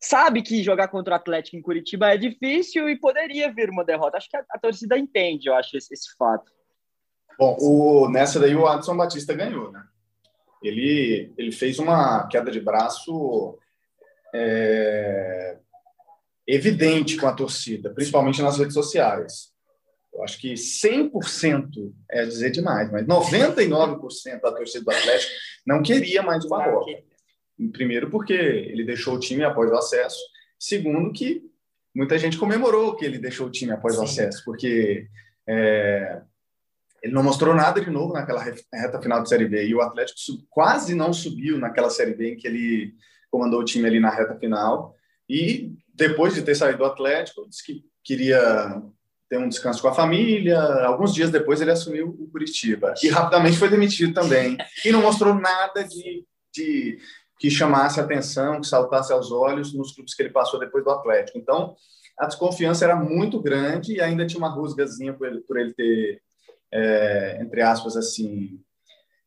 sabe 0.00 0.42
que 0.42 0.62
jogar 0.62 0.88
contra 0.88 1.14
o 1.14 1.16
Atlético 1.16 1.56
em 1.56 1.62
Curitiba 1.62 2.12
é 2.12 2.16
difícil 2.16 2.88
e 2.88 2.98
poderia 2.98 3.52
vir 3.52 3.70
uma 3.70 3.84
derrota. 3.84 4.16
Acho 4.16 4.28
que 4.28 4.36
a, 4.36 4.44
a 4.50 4.58
torcida 4.58 4.98
entende, 4.98 5.48
eu 5.48 5.54
acho, 5.54 5.76
esse, 5.76 5.92
esse 5.92 6.16
fato. 6.16 6.50
Bom, 7.38 7.56
o, 7.60 8.08
nessa 8.08 8.40
daí 8.40 8.54
o 8.54 8.66
Adson 8.66 8.96
Batista 8.96 9.34
ganhou, 9.34 9.70
né? 9.70 9.82
Ele, 10.62 11.32
ele 11.38 11.52
fez 11.52 11.78
uma 11.78 12.26
queda 12.26 12.50
de 12.50 12.60
braço 12.60 13.56
é, 14.34 15.56
evidente 16.46 17.16
com 17.16 17.26
a 17.26 17.32
torcida, 17.32 17.90
principalmente 17.90 18.42
nas 18.42 18.58
redes 18.58 18.74
sociais. 18.74 19.52
Eu 20.12 20.24
acho 20.24 20.40
que 20.40 20.54
100% 20.54 21.92
é 22.10 22.24
dizer 22.24 22.50
demais, 22.50 22.90
mas 22.90 23.06
99% 23.06 24.40
da 24.40 24.50
torcida 24.50 24.84
do 24.84 24.90
Atlético 24.90 25.32
não 25.64 25.80
queria 25.80 26.22
mais 26.22 26.44
o 26.44 26.48
Barroca. 26.48 26.90
Primeiro, 27.72 28.10
porque 28.10 28.32
ele 28.32 28.84
deixou 28.84 29.14
o 29.14 29.20
time 29.20 29.44
após 29.44 29.70
o 29.70 29.76
acesso. 29.76 30.18
Segundo, 30.58 31.12
que 31.12 31.42
muita 31.94 32.18
gente 32.18 32.38
comemorou 32.38 32.94
que 32.94 33.04
ele 33.04 33.18
deixou 33.18 33.48
o 33.48 33.50
time 33.50 33.72
após 33.72 33.94
Sim. 33.94 34.00
o 34.00 34.04
acesso, 34.04 34.42
porque 34.44 35.08
é, 35.48 36.22
ele 37.02 37.12
não 37.12 37.22
mostrou 37.22 37.54
nada 37.54 37.80
de 37.80 37.90
novo 37.90 38.12
naquela 38.12 38.42
reta 38.42 39.00
final 39.00 39.22
de 39.22 39.28
Série 39.28 39.46
B. 39.46 39.66
E 39.66 39.74
o 39.74 39.80
Atlético 39.80 40.18
quase 40.50 40.94
não 40.94 41.12
subiu 41.12 41.58
naquela 41.58 41.90
Série 41.90 42.14
B 42.14 42.32
em 42.32 42.36
que 42.36 42.46
ele 42.46 42.94
comandou 43.30 43.60
o 43.60 43.64
time 43.64 43.86
ali 43.86 44.00
na 44.00 44.10
reta 44.10 44.36
final. 44.36 44.94
E 45.28 45.72
depois 45.94 46.34
de 46.34 46.42
ter 46.42 46.54
saído 46.54 46.78
do 46.78 46.84
Atlético, 46.84 47.48
disse 47.48 47.64
que 47.64 47.84
queria 48.02 48.82
ter 49.28 49.38
um 49.38 49.48
descanso 49.48 49.82
com 49.82 49.88
a 49.88 49.94
família. 49.94 50.60
Alguns 50.84 51.14
dias 51.14 51.30
depois 51.30 51.60
ele 51.60 51.70
assumiu 51.70 52.08
o 52.08 52.28
Curitiba. 52.30 52.94
E 53.02 53.08
rapidamente 53.08 53.58
foi 53.58 53.68
demitido 53.68 54.14
também. 54.14 54.56
E 54.84 54.90
não 54.90 55.02
mostrou 55.02 55.34
nada 55.34 55.84
de, 55.84 56.24
de 56.52 56.98
que 57.38 57.50
chamasse 57.50 58.00
atenção, 58.00 58.60
que 58.60 58.66
saltasse 58.66 59.12
aos 59.12 59.30
olhos 59.30 59.72
nos 59.72 59.92
clubes 59.92 60.14
que 60.14 60.22
ele 60.22 60.30
passou 60.30 60.58
depois 60.58 60.84
do 60.84 60.90
Atlético. 60.90 61.38
Então, 61.38 61.74
a 62.18 62.26
desconfiança 62.26 62.84
era 62.84 62.96
muito 62.96 63.40
grande 63.40 63.94
e 63.94 64.00
ainda 64.00 64.26
tinha 64.26 64.38
uma 64.38 64.48
rusgazinha 64.48 65.12
por 65.12 65.28
ele, 65.28 65.40
por 65.40 65.58
ele 65.58 65.72
ter 65.72 66.20
é, 66.72 67.38
entre 67.40 67.62
aspas, 67.62 67.96
assim, 67.96 68.60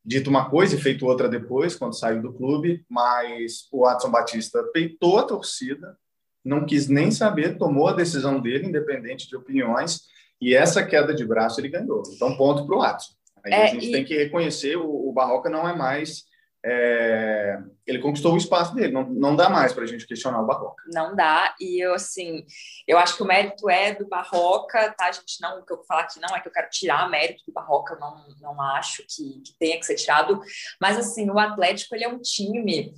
dito 0.04 0.30
uma 0.30 0.50
coisa 0.50 0.76
e 0.76 0.80
feito 0.80 1.06
outra 1.06 1.28
depois, 1.28 1.76
quando 1.76 1.98
saiu 1.98 2.22
do 2.22 2.34
clube, 2.34 2.86
mas 2.90 3.68
o 3.72 3.86
Adson 3.86 4.12
Batista 4.12 4.64
peitou 4.74 5.20
a 5.20 5.24
torcida, 5.24 5.98
não 6.44 6.66
quis 6.66 6.88
nem 6.88 7.12
saber, 7.12 7.58
tomou 7.58 7.88
a 7.88 7.94
decisão 7.94 8.40
dele, 8.40 8.68
independente 8.68 9.28
de 9.28 9.36
opiniões, 9.36 10.02
e 10.40 10.56
essa 10.56 10.84
queda 10.84 11.14
de 11.14 11.26
braço 11.26 11.60
ele 11.60 11.70
ganhou. 11.70 12.02
Então, 12.16 12.36
ponto 12.36 12.66
para 12.66 12.76
o 12.76 12.82
Adson. 12.82 13.14
Aí 13.44 13.54
é, 13.54 13.64
a 13.64 13.68
gente 13.68 13.88
e... 13.88 13.92
tem 13.92 14.04
que 14.04 14.16
reconhecer, 14.16 14.76
o, 14.76 15.10
o 15.10 15.14
Barroca 15.14 15.50
não 15.50 15.68
é 15.68 15.76
mais 15.76 16.26
é, 16.64 17.58
ele 17.88 18.00
conquistou 18.00 18.34
o 18.34 18.38
espaço 18.38 18.76
dele, 18.76 18.94
não, 18.94 19.04
não 19.04 19.36
dá 19.36 19.50
mais 19.50 19.74
para 19.74 19.84
a 19.84 19.88
gente 19.88 20.06
questionar 20.06 20.42
o 20.42 20.46
Barroca. 20.46 20.84
Não 20.94 21.16
dá, 21.16 21.56
e 21.60 21.84
eu, 21.84 21.94
assim, 21.94 22.46
eu 22.88 22.98
acho 22.98 23.16
que 23.16 23.24
o 23.24 23.26
mérito 23.26 23.70
é 23.70 23.96
do 23.96 24.08
Barroca, 24.08 24.94
tá? 24.98 25.08
A 25.08 25.12
gente 25.12 25.42
não, 25.42 25.60
o 25.60 25.66
que 25.66 25.74
eu 25.74 25.78
vou 25.78 25.86
falar 25.86 26.02
aqui 26.02 26.20
não 26.20 26.36
é 26.36 26.40
que 26.40 26.48
eu 26.48 26.52
quero 26.52 26.70
tirar 26.70 27.10
mérito 27.10 27.44
do 27.48 27.54
Barroca, 27.54 27.98
não, 28.00 28.26
não 28.40 28.62
acho 28.62 29.04
que, 29.08 29.42
que 29.42 29.58
tenha 29.58 29.80
que 29.80 29.86
ser 29.86 29.96
tirado, 29.96 30.40
mas, 30.80 30.98
assim, 30.98 31.30
o 31.30 31.40
Atlético, 31.40 31.96
ele 31.96 32.04
é 32.04 32.10
um 32.10 32.20
time 32.20 32.94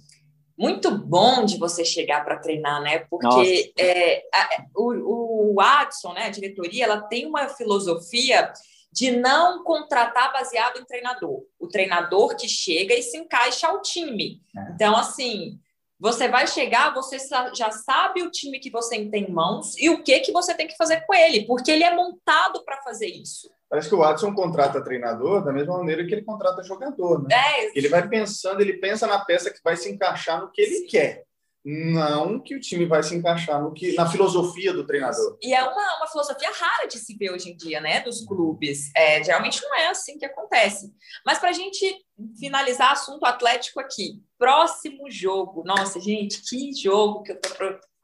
muito 0.57 0.95
bom 0.97 1.45
de 1.45 1.57
você 1.57 1.83
chegar 1.83 2.23
para 2.23 2.37
treinar, 2.37 2.81
né? 2.81 2.99
Porque 3.09 3.73
é, 3.77 4.23
a, 4.33 4.65
o, 4.75 5.53
o 5.55 5.61
Adson, 5.61 6.13
né, 6.13 6.25
a 6.25 6.29
diretoria, 6.29 6.83
ela 6.83 7.01
tem 7.01 7.25
uma 7.25 7.47
filosofia 7.49 8.51
de 8.93 9.09
não 9.09 9.63
contratar 9.63 10.31
baseado 10.31 10.79
em 10.79 10.85
treinador. 10.85 11.41
O 11.59 11.67
treinador 11.67 12.35
que 12.35 12.47
chega 12.47 12.93
e 12.93 13.01
se 13.01 13.17
encaixa 13.17 13.67
ao 13.67 13.81
time. 13.81 14.39
É. 14.55 14.71
Então, 14.71 14.95
assim, 14.95 15.59
você 15.99 16.27
vai 16.27 16.45
chegar, 16.45 16.93
você 16.93 17.17
já 17.55 17.71
sabe 17.71 18.21
o 18.21 18.29
time 18.29 18.59
que 18.59 18.69
você 18.69 19.03
tem 19.05 19.23
em 19.23 19.31
mãos 19.31 19.75
e 19.79 19.89
o 19.89 20.03
que 20.03 20.19
que 20.19 20.31
você 20.31 20.53
tem 20.53 20.67
que 20.67 20.77
fazer 20.77 21.01
com 21.07 21.13
ele, 21.15 21.45
porque 21.47 21.71
ele 21.71 21.83
é 21.83 21.95
montado 21.95 22.63
para 22.63 22.81
fazer 22.83 23.07
isso. 23.07 23.49
Parece 23.67 23.89
que 23.89 23.95
o 23.95 23.99
Watson 23.99 24.35
contrata 24.35 24.83
treinador 24.83 25.43
da 25.43 25.51
mesma 25.51 25.75
maneira 25.79 26.05
que 26.05 26.13
ele 26.13 26.23
contrata 26.23 26.61
jogador, 26.61 27.23
né? 27.23 27.29
É, 27.33 27.71
ele 27.75 27.89
vai 27.89 28.07
pensando, 28.07 28.61
ele 28.61 28.73
pensa 28.73 29.07
na 29.07 29.25
peça 29.25 29.49
que 29.49 29.59
vai 29.63 29.75
se 29.75 29.91
encaixar 29.91 30.39
no 30.39 30.51
que 30.51 30.61
ele 30.61 30.85
quer 30.85 31.23
não 31.63 32.39
que 32.39 32.55
o 32.55 32.59
time 32.59 32.85
vai 32.85 33.01
se 33.01 33.15
encaixar 33.15 33.61
no 33.61 33.73
que 33.73 33.93
na 33.93 34.09
filosofia 34.09 34.73
do 34.73 34.85
treinador. 34.85 35.37
E 35.41 35.53
é 35.53 35.63
uma, 35.63 35.97
uma 35.97 36.07
filosofia 36.07 36.49
rara 36.51 36.87
de 36.87 36.97
se 36.97 37.15
ver 37.15 37.31
hoje 37.31 37.51
em 37.51 37.55
dia, 37.55 37.79
né, 37.79 38.01
dos 38.01 38.25
clubes. 38.25 38.91
É, 38.95 39.23
geralmente 39.23 39.61
não 39.61 39.75
é 39.75 39.87
assim 39.87 40.17
que 40.17 40.25
acontece. 40.25 40.93
Mas 41.25 41.39
para 41.39 41.49
a 41.49 41.53
gente 41.53 42.05
finalizar 42.37 42.91
assunto 42.91 43.25
atlético 43.25 43.79
aqui, 43.79 44.21
próximo 44.37 45.09
jogo. 45.09 45.63
Nossa, 45.65 45.99
gente, 45.99 46.41
que 46.41 46.73
jogo 46.73 47.23
que 47.23 47.31
eu 47.31 47.39
tô 47.39 47.49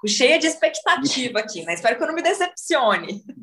cheia 0.07 0.39
de 0.39 0.47
expectativa 0.47 1.39
aqui, 1.39 1.63
né? 1.63 1.73
Espero 1.73 1.97
que 1.97 2.03
eu 2.03 2.07
não 2.07 2.15
me 2.15 2.21
decepcione. 2.21 3.23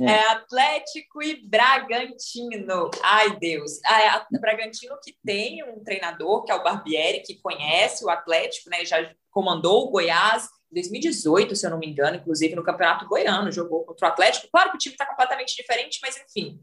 É 0.00 0.18
Atlético 0.32 1.22
e 1.22 1.46
Bragantino. 1.46 2.90
Ai, 3.02 3.36
Deus. 3.38 3.78
Ah, 3.84 4.24
é 4.32 4.38
Bragantino 4.38 4.96
que 5.02 5.14
tem 5.24 5.62
um 5.62 5.82
treinador, 5.84 6.44
que 6.44 6.50
é 6.50 6.54
o 6.54 6.62
Barbieri, 6.62 7.22
que 7.22 7.40
conhece 7.40 8.04
o 8.04 8.10
Atlético, 8.10 8.70
né? 8.70 8.84
Já 8.84 9.14
comandou 9.30 9.86
o 9.86 9.90
Goiás 9.90 10.48
em 10.72 10.74
2018, 10.74 11.54
se 11.54 11.66
eu 11.66 11.70
não 11.70 11.78
me 11.78 11.86
engano, 11.86 12.16
inclusive 12.16 12.54
no 12.54 12.64
Campeonato 12.64 13.06
Goiano, 13.06 13.52
jogou 13.52 13.84
contra 13.84 14.08
o 14.08 14.10
Atlético. 14.10 14.48
Claro 14.50 14.70
que 14.70 14.76
o 14.76 14.78
time 14.78 14.94
está 14.94 15.06
completamente 15.06 15.54
diferente, 15.54 16.00
mas 16.02 16.16
enfim. 16.16 16.58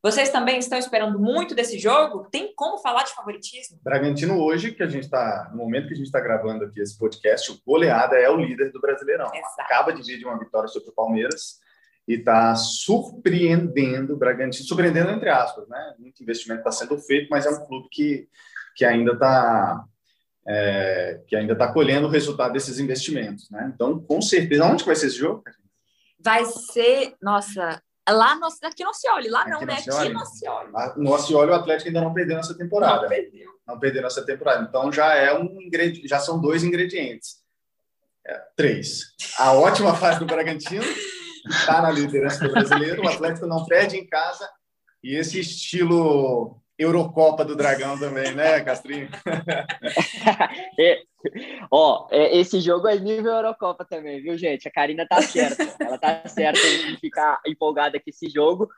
Vocês 0.00 0.30
também 0.30 0.58
estão 0.58 0.78
esperando 0.78 1.18
muito 1.18 1.56
desse 1.56 1.76
jogo? 1.76 2.28
Tem 2.30 2.54
como 2.54 2.78
falar 2.78 3.02
de 3.02 3.14
favoritismo? 3.14 3.80
Bragantino 3.82 4.40
hoje, 4.40 4.70
que 4.70 4.82
a 4.82 4.86
gente 4.86 5.04
está, 5.04 5.48
no 5.50 5.58
momento 5.58 5.88
que 5.88 5.94
a 5.94 5.96
gente 5.96 6.06
está 6.06 6.20
gravando 6.20 6.64
aqui 6.64 6.80
esse 6.80 6.96
podcast, 6.96 7.50
o 7.50 7.60
goleada 7.66 8.16
é 8.16 8.30
o 8.30 8.36
líder 8.36 8.70
do 8.70 8.80
Brasileirão. 8.80 9.26
Exato. 9.26 9.60
Acaba 9.60 9.92
de 9.92 10.02
vir 10.02 10.18
de 10.18 10.24
uma 10.24 10.38
vitória 10.38 10.68
sobre 10.68 10.90
o 10.90 10.94
Palmeiras 10.94 11.58
e 12.06 12.14
está 12.14 12.54
surpreendendo 12.54 14.14
o 14.14 14.16
Bragantino, 14.16 14.64
surpreendendo 14.64 15.10
entre 15.10 15.30
aspas, 15.30 15.68
né? 15.68 15.94
Muito 15.98 16.22
investimento 16.22 16.60
está 16.60 16.70
sendo 16.70 16.96
feito, 16.98 17.28
mas 17.28 17.44
é 17.44 17.50
um 17.50 17.66
clube 17.66 17.88
que, 17.90 18.28
que 18.76 18.84
ainda 18.84 19.12
está 19.12 19.84
é, 20.46 21.20
que 21.26 21.36
ainda 21.36 21.52
está 21.52 21.70
colhendo 21.72 22.06
o 22.06 22.10
resultado 22.10 22.52
desses 22.52 22.78
investimentos, 22.78 23.50
né? 23.50 23.70
Então, 23.74 24.00
com 24.00 24.22
certeza, 24.22 24.64
onde 24.64 24.84
vai 24.84 24.94
ser 24.94 25.08
esse 25.08 25.18
jogo? 25.18 25.42
Vai 26.18 26.44
ser, 26.46 27.14
nossa, 27.20 27.82
lá 28.10 28.36
no, 28.36 28.48
aqui 28.62 28.84
no 28.84 28.94
Cioli, 28.94 29.28
lá 29.28 29.42
aqui 29.42 29.50
não, 29.50 29.60
né? 29.62 29.74
Aqui 29.74 30.08
no 30.08 30.26
Cioli. 30.26 30.72
No 30.96 31.18
Cioli, 31.18 31.50
o 31.50 31.54
Atlético 31.54 31.88
ainda 31.88 32.00
não 32.00 32.14
perdeu 32.14 32.36
nessa 32.36 32.56
temporada. 32.56 33.02
Não 33.02 33.08
perdeu. 33.08 33.50
Não 33.66 33.78
perdeu 33.78 34.02
nessa 34.02 34.24
temporada. 34.24 34.66
Então 34.68 34.92
já 34.92 35.14
é 35.14 35.36
um 35.36 35.60
ingrediente, 35.60 36.08
já 36.08 36.18
são 36.18 36.40
dois 36.40 36.64
ingredientes. 36.64 37.42
É, 38.26 38.42
três. 38.56 39.14
A 39.38 39.52
ótima 39.52 39.94
fase 39.94 40.18
do 40.18 40.26
Bragantino 40.26 40.84
está 41.48 41.80
na 41.80 41.90
liderança 41.90 42.46
do 42.46 42.52
brasileiro. 42.52 43.02
O 43.02 43.08
Atlético 43.08 43.46
não 43.46 43.64
perde 43.64 43.96
em 43.96 44.06
casa 44.06 44.48
e 45.02 45.14
esse 45.14 45.38
estilo 45.40 46.60
Eurocopa 46.78 47.44
do 47.44 47.56
Dragão 47.56 47.98
também, 47.98 48.34
né, 48.34 48.60
Castrinho? 48.60 49.08
é, 50.78 51.02
ó, 51.70 52.06
é, 52.10 52.38
esse 52.38 52.60
jogo 52.60 52.86
é 52.86 52.98
nível 52.98 53.32
Eurocopa 53.32 53.84
também, 53.84 54.22
viu, 54.22 54.38
gente? 54.38 54.68
A 54.68 54.70
Karina 54.70 55.06
tá 55.06 55.20
certa. 55.20 55.64
Ela 55.80 55.98
tá 55.98 56.28
certa 56.28 56.60
em 56.60 56.96
ficar 56.98 57.40
empolgada 57.46 57.98
com 57.98 58.08
esse 58.08 58.28
jogo. 58.28 58.68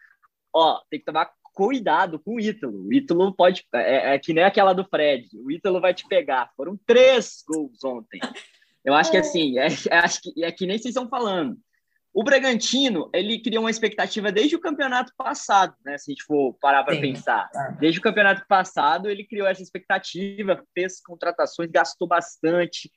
Ó, 0.52 0.80
tem 0.90 0.98
que 0.98 1.04
tomar 1.04 1.30
cuidado 1.52 2.18
com 2.18 2.36
o 2.36 2.40
Ítalo. 2.40 2.86
O 2.86 2.92
Ítalo 2.92 3.34
pode. 3.34 3.66
É, 3.74 4.14
é 4.14 4.18
que 4.18 4.32
nem 4.32 4.44
aquela 4.44 4.72
do 4.72 4.84
Fred. 4.84 5.28
O 5.34 5.50
Ítalo 5.50 5.80
vai 5.80 5.92
te 5.92 6.08
pegar. 6.08 6.50
Foram 6.56 6.78
três 6.86 7.44
gols 7.46 7.84
ontem. 7.84 8.18
Eu 8.82 8.94
acho 8.94 9.10
que 9.10 9.18
assim, 9.18 9.58
é, 9.58 9.66
acho 9.66 10.22
que 10.22 10.42
é 10.42 10.50
que 10.50 10.66
nem 10.66 10.78
vocês 10.78 10.94
estão 10.94 11.08
falando. 11.08 11.58
O 12.12 12.24
Bragantino, 12.24 13.08
ele 13.14 13.38
criou 13.40 13.64
uma 13.64 13.70
expectativa 13.70 14.32
desde 14.32 14.56
o 14.56 14.60
campeonato 14.60 15.12
passado, 15.16 15.74
né? 15.84 15.96
Se 15.96 16.10
a 16.10 16.12
gente 16.12 16.24
for 16.24 16.56
parar 16.60 16.82
para 16.82 17.00
pensar. 17.00 17.48
Ah. 17.54 17.76
Desde 17.78 18.00
o 18.00 18.02
campeonato 18.02 18.44
passado, 18.48 19.08
ele 19.08 19.24
criou 19.24 19.46
essa 19.46 19.62
expectativa, 19.62 20.62
fez 20.74 21.00
contratações, 21.00 21.70
gastou 21.70 22.08
bastante, 22.08 22.90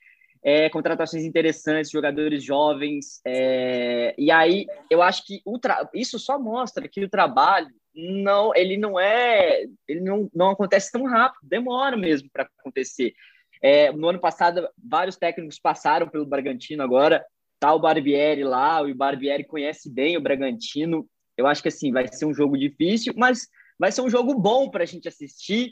é, 0.43 0.67
contratações 0.69 1.23
interessantes, 1.23 1.91
jogadores 1.91 2.43
jovens. 2.43 3.21
É, 3.25 4.15
e 4.17 4.31
aí, 4.31 4.65
eu 4.89 5.01
acho 5.01 5.25
que 5.25 5.41
o 5.45 5.59
isso 5.93 6.17
só 6.17 6.39
mostra 6.39 6.87
que 6.87 7.03
o 7.03 7.09
trabalho 7.09 7.69
não, 7.95 8.51
ele 8.55 8.77
não 8.77 8.99
é, 8.99 9.63
ele 9.87 10.01
não, 10.01 10.27
não 10.33 10.49
acontece 10.49 10.91
tão 10.91 11.05
rápido, 11.05 11.39
demora 11.43 11.95
mesmo 11.95 12.29
para 12.31 12.49
acontecer. 12.59 13.13
É, 13.61 13.91
no 13.91 14.09
ano 14.09 14.19
passado, 14.19 14.67
vários 14.77 15.15
técnicos 15.15 15.59
passaram 15.59 16.09
pelo 16.09 16.25
Bragantino 16.25 16.83
agora, 16.83 17.23
tá 17.63 17.73
o 17.73 17.79
Barbieri 17.79 18.43
lá, 18.43 18.81
o 18.81 18.93
Barbieri 18.93 19.45
conhece 19.45 19.89
bem 19.89 20.17
o 20.17 20.21
Bragantino. 20.21 21.07
Eu 21.37 21.47
acho 21.47 21.61
que 21.61 21.69
assim 21.69 21.93
vai 21.93 22.05
ser 22.11 22.25
um 22.25 22.33
jogo 22.33 22.57
difícil, 22.57 23.13
mas 23.15 23.47
vai 23.79 23.89
ser 23.89 24.01
um 24.01 24.09
jogo 24.09 24.37
bom 24.37 24.69
para 24.69 24.83
a 24.83 24.85
gente 24.85 25.07
assistir. 25.07 25.71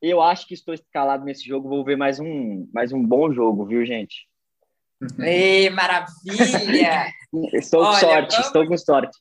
eu 0.00 0.22
acho 0.22 0.46
que 0.46 0.54
estou 0.54 0.72
escalado 0.72 1.24
nesse 1.24 1.44
jogo. 1.44 1.68
Vou 1.68 1.84
ver 1.84 1.96
mais 1.96 2.20
um, 2.20 2.68
mais 2.72 2.92
um 2.92 3.04
bom 3.04 3.32
jogo, 3.32 3.66
viu, 3.66 3.84
gente? 3.84 4.28
Ei, 5.18 5.68
maravilha! 5.68 7.10
estou 7.54 7.86
com 7.86 7.92
sorte, 7.94 8.30
vamos... 8.30 8.46
estou 8.46 8.66
com 8.68 8.78
sorte. 8.78 9.18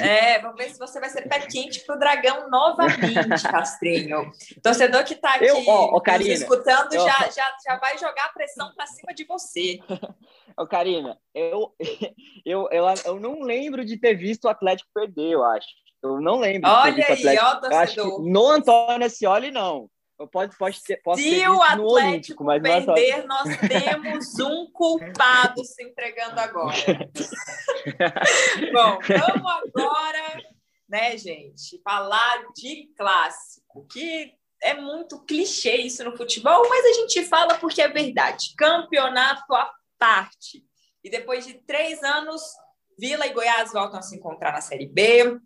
É, 0.00 0.40
vamos 0.40 0.56
ver 0.56 0.70
se 0.70 0.78
você 0.78 0.98
vai 0.98 1.10
ser 1.10 1.28
pé 1.28 1.40
quente 1.40 1.84
para 1.84 1.94
o 1.94 1.98
Dragão 1.98 2.48
novamente, 2.48 2.98
Castrinho. 3.50 4.32
Torcedor 4.62 5.04
que 5.04 5.14
está 5.14 5.34
aqui 5.34 5.46
eu, 5.46 5.62
ó, 5.66 5.96
ó, 5.96 6.00
Karina, 6.00 6.32
escutando 6.32 6.92
eu, 6.92 7.04
já, 7.04 7.30
já, 7.30 7.56
já 7.64 7.76
vai 7.78 7.96
jogar 7.98 8.24
a 8.26 8.32
pressão 8.32 8.72
para 8.74 8.86
cima 8.86 9.14
de 9.14 9.24
você. 9.24 9.78
Ô, 10.56 10.66
Karina, 10.66 11.18
eu, 11.34 11.74
eu, 12.44 12.68
eu, 12.70 12.84
eu 13.04 13.20
não 13.20 13.40
lembro 13.42 13.84
de 13.84 13.98
ter 13.98 14.14
visto 14.14 14.46
o 14.46 14.48
Atlético 14.48 14.90
perder, 14.92 15.32
eu 15.32 15.44
acho. 15.44 15.68
Eu 16.02 16.20
não 16.20 16.38
lembro. 16.38 16.70
Olha 16.70 17.06
aí, 17.08 17.38
ó, 17.38 17.56
torcedor. 17.56 18.22
no 18.24 18.48
Antônio 18.48 19.06
Ascioli, 19.06 19.50
não. 19.50 19.90
Pode, 20.26 20.56
pode 20.56 20.82
ter, 20.82 20.96
pode 20.96 21.22
Se 21.22 21.48
o 21.48 21.62
Atlético 21.62 21.92
Olímpico, 21.92 22.44
mas 22.44 22.60
perder, 22.60 23.24
nós 23.26 23.48
temos 23.68 24.38
um 24.40 24.68
culpado 24.72 25.64
se 25.64 25.84
entregando 25.84 26.40
agora. 26.40 26.74
Bom, 28.72 28.98
vamos 28.98 29.52
agora, 29.76 30.42
né, 30.88 31.16
gente, 31.16 31.80
falar 31.84 32.44
de 32.52 32.92
clássico, 32.96 33.86
que 33.86 34.34
é 34.60 34.74
muito 34.74 35.24
clichê 35.24 35.76
isso 35.76 36.02
no 36.02 36.16
futebol, 36.16 36.68
mas 36.68 36.84
a 36.84 36.92
gente 36.94 37.24
fala 37.24 37.54
porque 37.54 37.80
é 37.80 37.88
verdade. 37.88 38.54
Campeonato 38.56 39.54
à 39.54 39.70
parte. 39.96 40.64
E 41.04 41.08
depois 41.08 41.46
de 41.46 41.54
três 41.54 42.02
anos, 42.02 42.42
Vila 42.98 43.24
e 43.24 43.32
Goiás 43.32 43.72
voltam 43.72 44.00
a 44.00 44.02
se 44.02 44.16
encontrar 44.16 44.52
na 44.52 44.60
Série 44.60 44.88
B. 44.88 45.38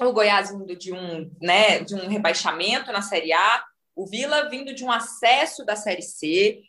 O 0.00 0.12
Goiás 0.12 0.52
vindo 0.52 0.76
de 0.76 0.92
um, 0.92 1.28
né, 1.42 1.80
de 1.80 1.96
um 1.96 2.06
rebaixamento 2.08 2.92
na 2.92 3.02
Série 3.02 3.32
A 3.32 3.64
o 3.94 4.06
Vila 4.06 4.48
vindo 4.48 4.74
de 4.74 4.84
um 4.84 4.90
acesso 4.90 5.64
da 5.64 5.76
Série 5.76 6.02
C. 6.02 6.60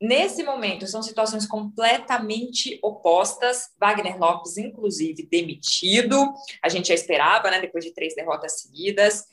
Nesse 0.00 0.42
momento, 0.42 0.86
são 0.86 1.02
situações 1.02 1.46
completamente 1.46 2.78
opostas. 2.82 3.70
Wagner 3.78 4.18
Lopes, 4.18 4.56
inclusive, 4.56 5.26
demitido. 5.26 6.32
A 6.62 6.68
gente 6.68 6.88
já 6.88 6.94
esperava, 6.94 7.50
né? 7.50 7.60
Depois 7.60 7.84
de 7.84 7.92
três 7.92 8.14
derrotas 8.14 8.60
seguidas. 8.60 9.24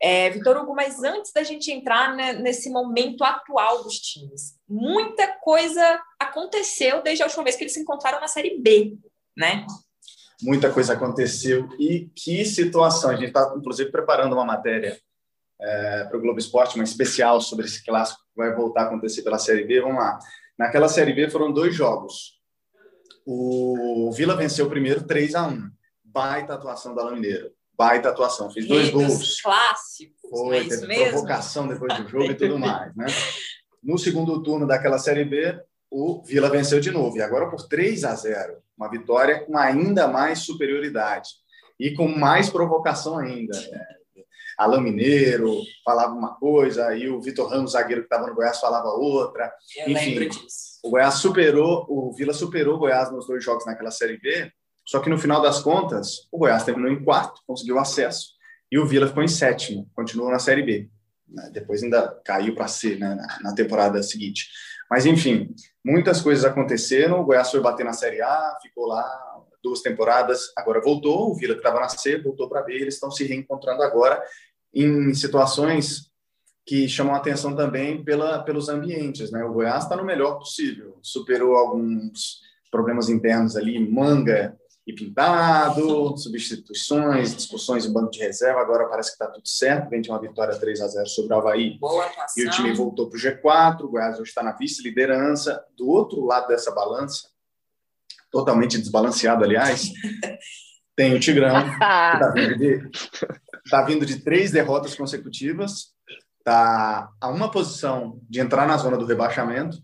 É, 0.00 0.30
Vitor 0.30 0.56
Hugo, 0.58 0.74
mas 0.74 1.02
antes 1.02 1.32
da 1.32 1.42
gente 1.42 1.72
entrar 1.72 2.14
né, 2.14 2.32
nesse 2.34 2.70
momento 2.70 3.24
atual 3.24 3.82
dos 3.82 3.98
times, 3.98 4.54
muita 4.68 5.26
coisa 5.40 6.00
aconteceu 6.20 7.02
desde 7.02 7.22
a 7.24 7.26
última 7.26 7.42
vez 7.42 7.56
que 7.56 7.64
eles 7.64 7.72
se 7.72 7.80
encontraram 7.80 8.20
na 8.20 8.28
Série 8.28 8.60
B, 8.60 8.96
né? 9.36 9.66
Muita 10.40 10.72
coisa 10.72 10.92
aconteceu 10.92 11.68
e 11.80 12.08
que 12.14 12.44
situação. 12.44 13.10
A 13.10 13.16
gente 13.16 13.28
está, 13.28 13.52
inclusive, 13.56 13.90
preparando 13.90 14.34
uma 14.34 14.44
matéria 14.44 14.96
é, 15.60 16.04
para 16.04 16.16
o 16.16 16.20
Globo 16.20 16.38
Esporte, 16.38 16.76
uma 16.76 16.84
especial 16.84 17.40
sobre 17.40 17.66
esse 17.66 17.84
clássico 17.84 18.20
que 18.20 18.36
vai 18.36 18.54
voltar 18.54 18.82
a 18.82 18.84
acontecer 18.84 19.22
pela 19.22 19.38
Série 19.38 19.64
B. 19.64 19.80
Vamos 19.80 19.98
lá. 19.98 20.18
Naquela 20.58 20.88
Série 20.88 21.12
B 21.12 21.28
foram 21.30 21.52
dois 21.52 21.74
jogos. 21.74 22.38
O 23.26 24.10
Vila 24.12 24.34
venceu 24.36 24.66
o 24.66 24.70
primeiro 24.70 25.04
3 25.04 25.34
a 25.34 25.46
1 25.46 25.70
Baita 26.04 26.54
atuação 26.54 26.94
da 26.94 27.10
Mineiro. 27.10 27.50
Baita 27.76 28.08
atuação. 28.08 28.50
Fez 28.50 28.66
dois 28.66 28.90
gols. 28.90 29.40
Clássicos, 29.40 30.30
Foi, 30.30 30.58
é 30.58 30.64
teve 30.64 30.86
mesmo? 30.86 31.10
provocação 31.10 31.68
depois 31.68 31.96
do 31.96 32.08
jogo 32.08 32.24
e 32.24 32.34
tudo 32.34 32.58
mais. 32.58 32.94
Né? 32.96 33.06
No 33.82 33.98
segundo 33.98 34.42
turno 34.42 34.66
daquela 34.66 34.98
Série 34.98 35.24
B, 35.24 35.60
o 35.90 36.22
Vila 36.24 36.48
venceu 36.50 36.80
de 36.80 36.90
novo. 36.90 37.16
E 37.16 37.22
agora 37.22 37.48
por 37.48 37.68
3 37.68 38.04
a 38.04 38.14
0 38.14 38.56
Uma 38.76 38.90
vitória 38.90 39.44
com 39.44 39.56
ainda 39.56 40.08
mais 40.08 40.40
superioridade. 40.40 41.28
E 41.78 41.94
com 41.94 42.08
mais 42.08 42.50
provocação 42.50 43.18
ainda. 43.18 43.56
Né? 43.60 43.86
Alain 44.58 44.82
Mineiro 44.82 45.62
falava 45.84 46.12
uma 46.12 46.34
coisa, 46.34 46.94
e 46.96 47.08
o 47.08 47.20
Vitor 47.20 47.48
Ramos, 47.48 47.72
zagueiro 47.72 48.02
que 48.02 48.06
estava 48.06 48.26
no 48.26 48.34
Goiás, 48.34 48.58
falava 48.58 48.88
outra. 48.88 49.52
Eu 49.76 49.92
Enfim, 49.92 50.28
o 50.82 50.90
Goiás 50.90 51.14
superou, 51.14 51.86
o 51.88 52.12
Vila 52.12 52.32
superou 52.32 52.74
o 52.74 52.78
Goiás 52.78 53.12
nos 53.12 53.26
dois 53.26 53.44
jogos 53.44 53.64
naquela 53.64 53.92
Série 53.92 54.18
B, 54.18 54.50
só 54.84 54.98
que 54.98 55.08
no 55.08 55.18
final 55.18 55.40
das 55.40 55.60
contas, 55.60 56.26
o 56.32 56.38
Goiás 56.38 56.64
terminou 56.64 56.90
em 56.90 57.04
quarto, 57.04 57.40
conseguiu 57.46 57.78
acesso, 57.78 58.30
e 58.70 58.78
o 58.78 58.86
Vila 58.86 59.06
ficou 59.06 59.22
em 59.22 59.28
sétimo, 59.28 59.88
continuou 59.94 60.30
na 60.30 60.40
Série 60.40 60.62
B. 60.62 60.90
Né? 61.28 61.50
Depois 61.52 61.82
ainda 61.82 62.20
caiu 62.24 62.54
para 62.54 62.66
C 62.66 62.96
né, 62.96 63.16
na 63.42 63.54
temporada 63.54 64.02
seguinte. 64.02 64.48
Mas, 64.90 65.04
enfim, 65.06 65.54
muitas 65.84 66.20
coisas 66.20 66.44
aconteceram. 66.44 67.20
O 67.20 67.24
Goiás 67.24 67.50
foi 67.50 67.60
bater 67.60 67.84
na 67.84 67.92
Série 67.92 68.22
A, 68.22 68.58
ficou 68.62 68.86
lá 68.86 69.06
duas 69.62 69.82
temporadas, 69.82 70.50
agora 70.56 70.80
voltou. 70.80 71.30
O 71.30 71.34
Vila 71.34 71.54
que 71.54 71.60
estava 71.60 71.80
na 71.80 71.88
C 71.88 72.18
voltou 72.18 72.48
para 72.48 72.62
B. 72.62 72.74
Eles 72.74 72.94
estão 72.94 73.10
se 73.10 73.24
reencontrando 73.24 73.82
agora 73.82 74.22
em 74.84 75.14
situações 75.14 76.08
que 76.66 76.86
chamam 76.86 77.14
a 77.14 77.18
atenção 77.18 77.56
também 77.56 78.04
pela, 78.04 78.42
pelos 78.42 78.68
ambientes. 78.68 79.30
Né? 79.30 79.42
O 79.42 79.52
Goiás 79.54 79.84
está 79.84 79.96
no 79.96 80.04
melhor 80.04 80.38
possível, 80.38 80.98
superou 81.02 81.56
alguns 81.56 82.42
problemas 82.70 83.08
internos 83.08 83.56
ali, 83.56 83.78
manga 83.78 84.54
e 84.86 84.92
pintado, 84.92 86.16
substituições, 86.16 87.34
discussões 87.34 87.84
em 87.84 87.92
banco 87.92 88.10
de 88.10 88.20
reserva, 88.20 88.60
agora 88.60 88.86
parece 88.86 89.10
que 89.10 89.22
está 89.22 89.26
tudo 89.26 89.46
certo, 89.46 89.90
vem 89.90 90.00
de 90.00 90.08
uma 90.08 90.20
vitória 90.20 90.58
3 90.58 90.80
a 90.80 90.88
0 90.88 91.06
sobre 91.08 91.34
o 91.34 91.36
Havaí, 91.36 91.78
e 92.36 92.46
o 92.46 92.50
time 92.50 92.72
voltou 92.72 93.08
para 93.08 93.18
o 93.18 93.20
G4, 93.20 93.80
o 93.82 93.88
Goiás 93.88 94.18
hoje 94.18 94.30
está 94.30 94.42
na 94.42 94.52
vice-liderança, 94.52 95.62
do 95.76 95.88
outro 95.88 96.24
lado 96.24 96.48
dessa 96.48 96.70
balança, 96.70 97.28
totalmente 98.30 98.78
desbalanceado, 98.78 99.44
aliás, 99.44 99.92
tem 100.96 101.14
o 101.14 101.20
Tigrão, 101.20 101.62
que 101.64 101.70
está 101.70 102.32
vindo 102.34 102.56
de 102.56 102.90
está 103.68 103.82
vindo 103.82 104.06
de 104.06 104.20
três 104.20 104.50
derrotas 104.50 104.94
consecutivas, 104.94 105.92
está 106.38 107.10
a 107.20 107.28
uma 107.28 107.50
posição 107.50 108.18
de 108.28 108.40
entrar 108.40 108.66
na 108.66 108.78
zona 108.78 108.96
do 108.96 109.04
rebaixamento, 109.04 109.76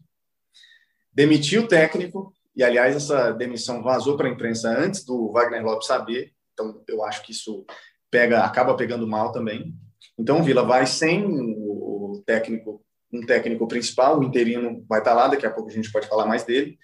demitiu 1.13 1.63
o 1.63 1.69
técnico, 1.69 2.33
e 2.57 2.65
aliás, 2.65 2.97
essa 2.97 3.33
demissão 3.33 3.83
vazou 3.83 4.17
para 4.17 4.27
a 4.27 4.31
imprensa 4.31 4.71
antes 4.71 5.05
do 5.05 5.31
Wagner 5.31 5.63
Lopes 5.63 5.87
saber, 5.87 6.33
então 6.55 6.83
eu 6.89 7.05
acho 7.05 7.23
que 7.23 7.33
isso 7.33 7.67
pega, 8.11 8.45
acaba 8.45 8.75
pegando 8.75 9.07
mal 9.07 9.33
também. 9.33 9.75
Então 10.19 10.41
o 10.41 10.43
Vila 10.43 10.65
vai 10.65 10.87
sem 10.87 11.27
o 11.27 12.23
técnico, 12.25 12.83
um 13.13 13.27
técnico 13.27 13.69
principal, 13.69 14.19
o 14.19 14.25
interino 14.25 14.85
vai 14.89 15.01
estar 15.01 15.11
tá 15.11 15.17
lá, 15.17 15.29
daqui 15.29 15.45
a 15.45 15.51
pouco 15.51 15.69
a 15.69 15.73
gente 15.73 15.93
pode 15.93 16.09
falar 16.09 16.25
mais 16.25 16.45
dele, 16.45 16.79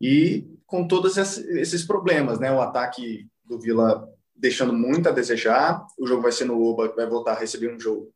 e 0.00 0.46
com 0.66 0.86
todos 0.86 1.16
esses 1.16 1.86
problemas, 1.86 2.38
né? 2.38 2.52
O 2.52 2.60
ataque 2.60 3.26
do 3.44 3.58
Vila 3.58 4.06
deixando 4.42 4.72
muito 4.72 5.08
a 5.08 5.12
desejar. 5.12 5.86
O 5.96 6.06
jogo 6.06 6.20
vai 6.20 6.32
ser 6.32 6.44
no 6.44 6.60
Oba, 6.60 6.88
que 6.88 6.96
vai 6.96 7.06
voltar 7.06 7.32
a 7.32 7.38
receber 7.38 7.72
um 7.72 7.78
jogo 7.78 8.12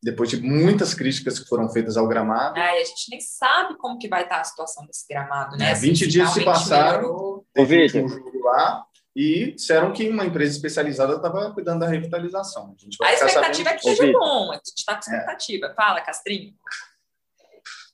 depois 0.00 0.30
de 0.30 0.40
muitas 0.40 0.94
críticas 0.94 1.40
que 1.40 1.48
foram 1.48 1.68
feitas 1.68 1.96
ao 1.96 2.06
gramado. 2.06 2.56
É, 2.56 2.80
a 2.80 2.84
gente 2.84 3.10
nem 3.10 3.20
sabe 3.20 3.76
como 3.76 3.98
que 3.98 4.08
vai 4.08 4.22
estar 4.22 4.40
a 4.40 4.44
situação 4.44 4.86
desse 4.86 5.04
gramado, 5.08 5.56
né? 5.56 5.72
É, 5.72 5.74
20 5.74 6.02
assim, 6.02 6.08
dias 6.08 6.30
se 6.30 6.44
passaram, 6.44 7.44
teve 7.52 8.04
um 8.04 8.08
jogo 8.08 8.38
lá, 8.44 8.86
e 9.16 9.52
disseram 9.52 9.92
que 9.92 10.08
uma 10.08 10.24
empresa 10.24 10.54
especializada 10.54 11.16
estava 11.16 11.52
cuidando 11.52 11.80
da 11.80 11.88
revitalização. 11.88 12.76
A, 13.02 13.06
a 13.06 13.12
expectativa 13.14 13.70
é 13.70 13.74
que 13.74 13.82
seja 13.82 14.12
bom, 14.12 14.52
a 14.52 14.56
gente 14.56 14.74
está 14.76 14.92
com 14.94 15.10
é. 15.10 15.16
expectativa. 15.16 15.66
É. 15.66 15.74
Fala, 15.74 16.00
Castrinho. 16.02 16.54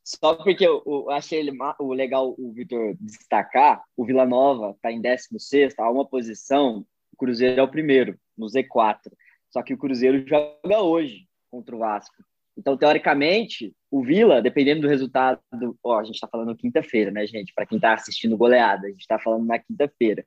Só 0.05 0.35
porque 0.35 0.66
eu, 0.66 0.83
eu 0.85 1.11
achei 1.11 1.38
ele, 1.38 1.53
o 1.79 1.95
legal 1.95 2.35
o 2.37 2.53
Vitor 2.53 2.95
destacar, 3.01 3.83
o 3.97 4.05
Vila 4.05 4.27
Nova 4.27 4.73
está 4.73 4.92
em 4.92 5.01
16 5.01 5.75
a 5.79 5.90
uma 5.90 6.07
posição 6.07 6.85
Cruzeiro 7.23 7.61
é 7.61 7.63
o 7.63 7.69
primeiro, 7.69 8.19
no 8.37 8.47
Z4. 8.47 9.13
Só 9.49 9.63
que 9.63 9.73
o 9.73 9.79
Cruzeiro 9.79 10.27
joga 10.27 10.81
hoje 10.81 11.29
contra 11.49 11.77
o 11.77 11.79
Vasco. 11.79 12.17
Então, 12.59 12.77
teoricamente, 12.77 13.73
o 13.89 14.03
Vila, 14.03 14.43
dependendo 14.43 14.81
do 14.81 14.89
resultado, 14.89 15.41
ó, 15.85 16.01
a 16.01 16.05
gente 16.05 16.17
está 16.17 16.27
falando 16.27 16.57
quinta-feira, 16.57 17.13
né, 17.13 17.25
gente? 17.25 17.55
Para 17.55 17.65
quem 17.65 17.77
está 17.77 17.95
assistindo 17.95 18.37
goleada, 18.37 18.89
a 18.89 18.91
gente 18.91 19.03
está 19.03 19.21
falando 19.21 19.47
na 19.47 19.57
quinta-feira. 19.57 20.27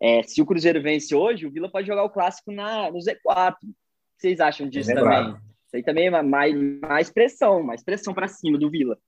É, 0.00 0.22
se 0.22 0.40
o 0.40 0.46
Cruzeiro 0.46 0.80
vence 0.82 1.14
hoje, 1.14 1.46
o 1.46 1.50
Vila 1.50 1.70
pode 1.70 1.86
jogar 1.86 2.04
o 2.04 2.10
clássico 2.10 2.50
na, 2.50 2.90
no 2.90 2.98
Z4. 2.98 3.52
O 3.52 3.56
que 3.60 3.74
vocês 4.18 4.40
acham 4.40 4.66
disso 4.66 4.92
é 4.92 4.94
também? 4.94 5.28
Isso 5.66 5.76
aí 5.76 5.82
também 5.82 6.06
é 6.06 6.22
mais, 6.22 6.54
mais 6.80 7.10
pressão, 7.10 7.62
mais 7.62 7.84
pressão 7.84 8.14
para 8.14 8.28
cima 8.28 8.56
do 8.56 8.70
Vila. 8.70 8.98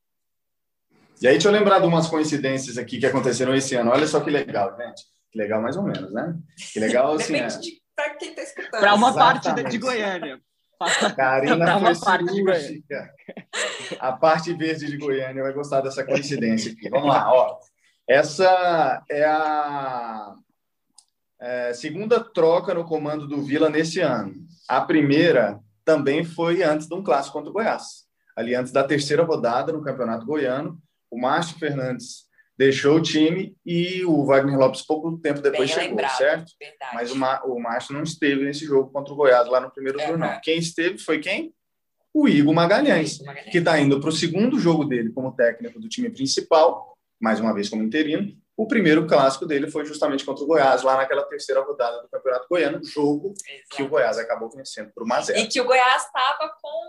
E 1.23 1.27
aí, 1.27 1.33
deixa 1.33 1.49
eu 1.49 1.53
lembrar 1.53 1.79
de 1.79 1.87
umas 1.87 2.09
coincidências 2.09 2.77
aqui 2.77 2.99
que 2.99 3.07
aconteceram 3.07 3.55
esse 3.55 3.75
ano. 3.75 3.91
Olha 3.91 4.07
só 4.07 4.21
que 4.21 4.29
legal, 4.29 4.77
gente. 4.77 5.16
Que 5.37 5.43
legal, 5.43 5.61
mais 5.61 5.77
ou 5.77 5.83
menos, 5.83 6.11
né? 6.13 6.35
Que 6.73 6.81
legal, 6.81 7.13
assim. 7.13 7.35
Depende 7.35 7.55
é... 7.55 7.59
de 7.59 7.83
para 7.95 8.15
quem 8.17 8.31
está 8.31 8.43
escutando. 8.43 8.81
Para 8.81 8.95
uma 8.95 9.11
Exatamente. 9.11 9.45
parte 9.45 9.71
de 9.71 9.79
Goiânia. 9.79 10.41
Karina 11.17 11.81
foi 11.81 11.95
cirúrgica. 11.95 13.15
A 13.99 14.13
parte 14.13 14.53
verde 14.55 14.87
de 14.87 14.99
Goiânia 14.99 15.43
vai 15.43 15.53
gostar 15.53 15.81
dessa 15.83 16.05
coincidência 16.05 16.73
aqui. 16.73 16.89
Vamos 16.91 17.09
lá, 17.09 17.33
ó. 17.33 17.59
Essa 18.09 19.03
é 19.11 19.25
a 19.25 20.35
é, 21.41 21.73
segunda 21.75 22.21
troca 22.21 22.75
no 22.75 22.85
comando 22.85 23.27
do 23.27 23.43
Vila 23.43 23.71
nesse 23.71 24.01
ano. 24.01 24.35
A 24.69 24.81
primeira 24.83 25.61
também 25.85 26.25
foi 26.25 26.63
antes 26.63 26.87
de 26.87 26.95
um 26.95 27.03
clássico 27.03 27.35
contra 27.35 27.51
o 27.51 27.55
Goiás. 27.55 28.07
Ali 28.37 28.55
antes 28.55 28.73
da 28.73 28.85
terceira 28.85 29.23
rodada 29.23 29.73
no 29.73 29.83
Campeonato 29.83 30.27
Goiano, 30.27 30.79
o 31.11 31.19
Márcio 31.19 31.59
Fernandes 31.59 32.26
deixou 32.59 32.97
o 32.97 33.03
time 33.03 33.57
e 33.65 34.05
o 34.05 34.25
Wagner 34.25 34.59
Lopes 34.59 34.83
pouco 34.83 35.19
tempo 35.19 35.41
depois 35.41 35.69
Bem 35.69 35.69
chegou, 35.69 35.91
lembrado, 35.91 36.17
certo? 36.17 36.53
Verdade. 36.59 36.95
Mas 36.95 37.13
o, 37.13 37.17
Ma 37.17 37.43
o 37.45 37.61
Márcio 37.61 37.95
não 37.95 38.03
esteve 38.03 38.45
nesse 38.45 38.65
jogo 38.65 38.91
contra 38.91 39.13
o 39.13 39.17
Goiás 39.17 39.47
lá 39.49 39.61
no 39.61 39.71
primeiro 39.71 39.99
uhum. 40.01 40.07
turno. 40.07 40.41
Quem 40.43 40.59
esteve 40.59 40.99
foi 40.99 41.19
quem? 41.19 41.55
o 42.17 42.27
Igor 42.27 42.55
Magalhães, 42.55 43.19
que 43.53 43.59
está 43.59 43.79
indo 43.79 44.01
para 44.01 44.09
o 44.09 44.13
segundo 44.13 44.59
jogo 44.59 44.87
dele 44.87 45.13
como 45.13 45.37
técnico 45.37 45.79
do 45.79 45.87
time 45.87 46.09
principal, 46.09 46.97
mais 47.21 47.41
uma 47.41 47.53
vez 47.53 47.69
como 47.69 47.83
interino. 47.83 48.33
O 48.57 48.67
primeiro 48.67 49.07
clássico 49.07 49.45
dele 49.45 49.71
foi 49.71 49.85
justamente 49.85 50.25
contra 50.25 50.43
o 50.43 50.47
Goiás, 50.47 50.83
lá 50.83 50.97
naquela 50.97 51.25
terceira 51.25 51.61
rodada 51.61 52.01
do 52.01 52.09
Campeonato 52.09 52.47
Goiano, 52.49 52.83
jogo 52.83 53.35
Exato. 53.47 53.77
que 53.77 53.83
o 53.83 53.89
Goiás 53.89 54.17
acabou 54.17 54.49
vencendo 54.49 54.91
por 54.95 55.05
1 55.05 55.13
a 55.13 55.21
0 55.21 55.39
E 55.41 55.47
que 55.47 55.61
o 55.61 55.67
Goiás 55.67 56.07
estava 56.07 56.51
com 56.63 56.81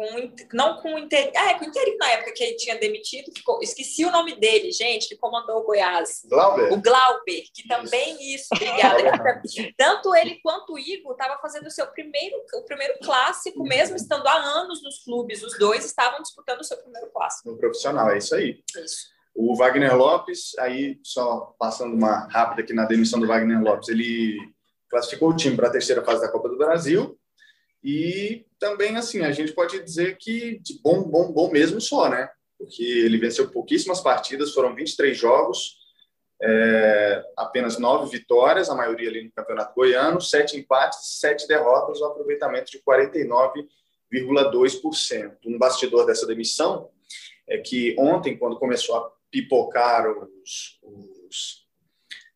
com, 0.00 0.32
não 0.54 0.76
com 0.80 0.94
o 0.94 0.98
Inter, 0.98 1.30
ah, 1.36 1.50
é, 1.50 1.58
com 1.58 1.66
o 1.66 1.68
Interino 1.68 1.98
na 1.98 2.10
época 2.12 2.32
que 2.32 2.42
ele 2.42 2.56
tinha 2.56 2.78
demitido, 2.78 3.30
ficou, 3.36 3.60
esqueci 3.62 4.06
o 4.06 4.10
nome 4.10 4.34
dele, 4.36 4.72
gente, 4.72 5.06
que 5.08 5.16
comandou 5.16 5.58
o 5.58 5.64
Goiás. 5.64 6.22
Glauber. 6.24 6.72
O 6.72 6.80
Glauber, 6.80 7.44
que 7.52 7.68
também 7.68 8.34
isso, 8.34 8.48
obrigada. 8.54 8.98
Tanto 9.76 10.14
ele 10.14 10.40
quanto 10.42 10.72
o 10.72 10.78
Igor 10.78 11.12
estavam 11.12 11.38
fazendo 11.42 11.66
o 11.66 11.70
seu 11.70 11.86
primeiro, 11.88 12.34
o 12.54 12.62
primeiro 12.62 12.94
clássico, 13.02 13.62
mesmo 13.62 13.94
estando 13.96 14.26
há 14.26 14.36
anos 14.36 14.82
nos 14.82 15.04
clubes, 15.04 15.42
os 15.42 15.58
dois 15.58 15.84
estavam 15.84 16.22
disputando 16.22 16.60
o 16.60 16.64
seu 16.64 16.78
primeiro 16.78 17.10
clássico. 17.12 17.50
No 17.50 17.58
profissional, 17.58 18.10
é 18.10 18.18
isso 18.18 18.34
aí. 18.34 18.62
Isso. 18.82 19.10
O 19.34 19.54
Wagner 19.54 19.94
Lopes, 19.94 20.58
aí 20.58 20.98
só 21.04 21.54
passando 21.58 21.94
uma 21.94 22.26
rápida 22.28 22.62
aqui 22.62 22.72
na 22.72 22.86
demissão 22.86 23.20
do 23.20 23.26
Wagner 23.26 23.62
Lopes, 23.62 23.90
ele 23.90 24.38
classificou 24.88 25.28
o 25.28 25.36
time 25.36 25.56
para 25.56 25.68
a 25.68 25.72
terceira 25.72 26.02
fase 26.02 26.22
da 26.22 26.32
Copa 26.32 26.48
do 26.48 26.56
Brasil, 26.56 27.16
e 27.82 28.44
também, 28.60 28.96
assim, 28.96 29.22
a 29.22 29.32
gente 29.32 29.52
pode 29.52 29.82
dizer 29.82 30.16
que 30.18 30.60
de 30.60 30.78
bom, 30.82 31.02
bom, 31.02 31.32
bom 31.32 31.50
mesmo 31.50 31.80
só, 31.80 32.10
né? 32.10 32.28
Porque 32.58 32.82
ele 32.82 33.16
venceu 33.18 33.50
pouquíssimas 33.50 34.02
partidas, 34.02 34.52
foram 34.52 34.74
23 34.74 35.16
jogos, 35.16 35.78
é, 36.42 37.24
apenas 37.36 37.78
nove 37.78 38.10
vitórias, 38.10 38.68
a 38.68 38.74
maioria 38.74 39.08
ali 39.08 39.22
no 39.24 39.32
Campeonato 39.32 39.74
Goiano, 39.74 40.20
sete 40.20 40.58
empates, 40.58 41.18
sete 41.18 41.48
derrotas, 41.48 42.00
um 42.00 42.06
aproveitamento 42.06 42.70
de 42.70 42.82
49,2%. 42.82 45.36
Um 45.46 45.58
bastidor 45.58 46.06
dessa 46.06 46.26
demissão 46.26 46.90
é 47.48 47.56
que 47.58 47.94
ontem, 47.98 48.36
quando 48.36 48.58
começou 48.58 48.96
a 48.96 49.10
pipocar 49.30 50.10
os, 50.10 50.78
os, 50.82 51.66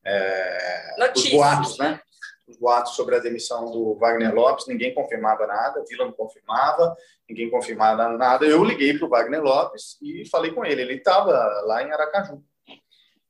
é, 0.05 1.11
os 1.15 1.31
boatos, 1.31 1.77
né? 1.79 2.01
Os 2.47 2.57
boatos 2.57 2.95
sobre 2.95 3.17
a 3.17 3.19
demissão 3.19 3.71
do 3.71 3.95
Wagner 3.95 4.35
Lopes, 4.35 4.67
ninguém 4.67 4.95
confirmava 4.95 5.47
nada, 5.47 5.85
Vila 5.89 6.05
não 6.05 6.13
confirmava, 6.13 6.95
ninguém 7.29 7.51
confirmava 7.51 8.09
nada. 8.17 8.45
Eu 8.45 8.63
liguei 8.63 8.97
para 8.97 9.07
o 9.07 9.09
Wagner 9.09 9.43
Lopes 9.43 9.97
e 10.03 10.29
falei 10.29 10.53
com 10.53 10.65
ele. 10.65 10.83
Ele 10.83 10.95
estava 10.95 11.33
lá 11.65 11.83
em 11.83 11.91
Aracaju, 11.91 12.43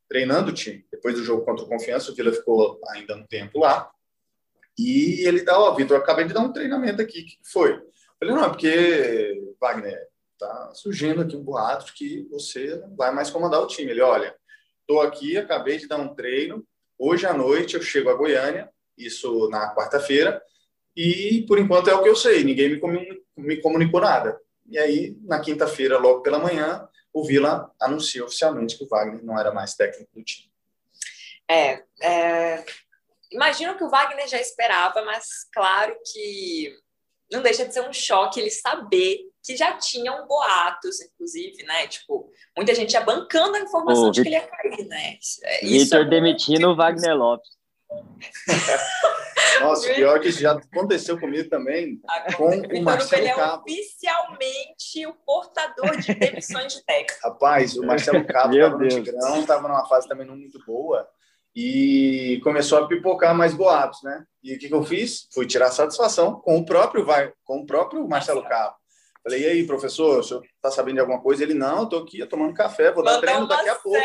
treinando 0.09 0.51
o 0.51 0.55
time. 0.55 0.85
Depois 0.91 1.15
do 1.15 1.23
jogo 1.23 1.45
contra 1.45 1.65
o 1.65 1.69
Confiança, 1.69 2.11
o 2.11 2.15
Vila 2.15 2.33
ficou 2.33 2.81
ainda 2.89 3.17
um 3.17 3.27
tempo 3.27 3.61
lá. 3.61 3.91
E 4.77 5.27
ele 5.27 5.43
dá, 5.43 5.59
ó, 5.59 5.71
oh, 5.71 5.75
Vitor, 5.75 5.99
acabei 5.99 6.25
de 6.25 6.35
dar 6.35 6.41
um 6.41 6.53
treinamento 6.53 7.01
aqui, 7.01 7.21
o 7.21 7.25
que 7.25 7.39
foi? 7.45 7.75
Eu 7.75 7.83
falei, 8.19 8.35
não, 8.35 8.45
é 8.45 8.49
porque, 8.49 9.55
Wagner, 9.61 10.09
tá 10.37 10.73
surgindo 10.75 11.23
aqui 11.23 11.37
um 11.37 11.45
boato 11.45 11.87
de 11.87 11.93
que 11.93 12.29
você 12.29 12.83
vai 12.97 13.13
mais 13.13 13.31
comandar 13.31 13.61
o 13.61 13.69
time. 13.69 13.93
Ele, 13.93 14.01
olha, 14.01 14.35
estou 14.81 15.01
aqui, 15.01 15.37
acabei 15.37 15.79
de 15.79 15.87
dar 15.87 15.99
um 15.99 16.13
treino, 16.13 16.67
hoje 16.99 17.25
à 17.25 17.33
noite 17.33 17.77
eu 17.77 17.83
chego 17.83 18.11
a 18.11 18.15
Goiânia, 18.15 18.69
isso 18.97 19.49
na 19.49 19.75
quarta-feira, 19.75 20.43
e 20.97 21.45
por 21.49 21.59
enquanto 21.59 21.89
é 21.89 21.95
o 21.95 22.03
que 22.03 22.09
eu 22.09 22.17
sei, 22.17 22.45
ninguém 22.45 22.81
me, 22.81 23.23
me 23.37 23.57
comunicou 23.61 24.01
nada. 24.01 24.41
E 24.69 24.79
aí, 24.79 25.17
na 25.23 25.41
quinta-feira, 25.41 25.99
logo 25.99 26.23
pela 26.23 26.39
manhã, 26.39 26.89
o 27.13 27.25
Vila 27.25 27.71
anunciou 27.81 28.27
oficialmente 28.27 28.79
que 28.79 28.85
o 28.85 28.89
Wagner 28.89 29.25
não 29.25 29.39
era 29.39 29.53
mais 29.53 29.75
técnico 29.75 30.11
do 30.15 30.23
time. 30.23 30.51
É, 31.49 31.83
é, 32.01 32.65
imagino 33.31 33.77
que 33.77 33.85
o 33.85 33.91
Wagner 33.91 34.27
já 34.29 34.41
esperava, 34.41 35.05
mas 35.05 35.47
claro 35.53 35.95
que 36.11 36.75
não 37.31 37.43
deixa 37.43 37.67
de 37.67 37.75
ser 37.75 37.83
um 37.83 37.93
choque 37.93 38.41
ele 38.41 38.51
saber 38.51 39.19
que 39.45 39.57
já 39.57 39.77
tinham 39.77 40.27
boatos, 40.27 41.01
inclusive, 41.03 41.63
né? 41.65 41.87
Tipo, 41.87 42.31
muita 42.57 42.75
gente 42.75 42.93
já 42.93 43.03
bancando 43.03 43.57
a 43.57 43.61
informação 43.61 44.09
Ô, 44.09 44.11
de 44.11 44.23
que 44.23 44.29
ele 44.29 44.37
ia 44.37 44.47
cair, 44.47 44.87
né? 44.87 45.19
É, 45.43 45.67
Vitor 45.67 46.01
é 46.01 46.09
demitindo 46.09 46.71
o 46.71 46.77
Wagner 46.77 47.15
Lopes. 47.15 47.54
Nossa, 49.61 49.95
pior 49.95 50.21
que 50.21 50.31
já 50.31 50.53
aconteceu 50.53 51.19
comigo 51.19 51.49
também 51.49 52.01
com 52.37 52.51
o 52.51 52.83
Marcelo 52.83 53.27
é 53.27 53.35
Cabo. 53.35 53.63
oficialmente 53.63 55.07
o 55.07 55.15
portador 55.15 55.97
de 55.99 56.15
demissões 56.15 56.75
de 56.75 56.85
técnico. 56.85 57.21
Rapaz, 57.23 57.77
o 57.77 57.87
Marcelo 57.87 58.25
Cabo 58.27 58.55
estava 58.55 58.79
no 58.79 58.89
Tigrão, 58.89 59.41
estava 59.41 59.69
numa 59.69 59.87
fase 59.87 60.09
também 60.09 60.27
não 60.27 60.37
muito 60.37 60.59
boa 60.67 61.09
e 61.55 62.41
começou 62.43 62.79
a 62.79 62.89
pipocar 62.89 63.35
mais 63.35 63.55
boatos, 63.55 64.03
né? 64.03 64.25
E 64.43 64.55
o 64.55 64.59
que, 64.59 64.69
que 64.69 64.75
eu 64.75 64.83
fiz? 64.83 65.29
Fui 65.33 65.47
tirar 65.47 65.71
satisfação 65.71 66.41
com 66.41 66.59
o 66.59 66.67
próprio 66.67 67.07
com 67.45 67.59
o 67.61 67.67
próprio 67.67 68.07
Marcelo 68.09 68.43
Cabo. 68.43 68.75
Falei, 69.23 69.43
e 69.43 69.47
aí, 69.47 69.67
professor, 69.67 70.19
o 70.19 70.23
senhor 70.23 70.43
está 70.57 70.71
sabendo 70.71 70.97
de 70.97 71.01
alguma 71.01 71.23
coisa? 71.23 71.43
Ele, 71.43 71.55
não, 71.55 71.85
estou 71.85 72.03
aqui 72.03 72.25
tomando 72.27 72.53
café, 72.53 72.93
vou 72.93 73.03
dar 73.03 73.21
treino 73.21 73.49
daqui 73.49 73.69
a 73.69 73.75
pouco. 73.77 73.99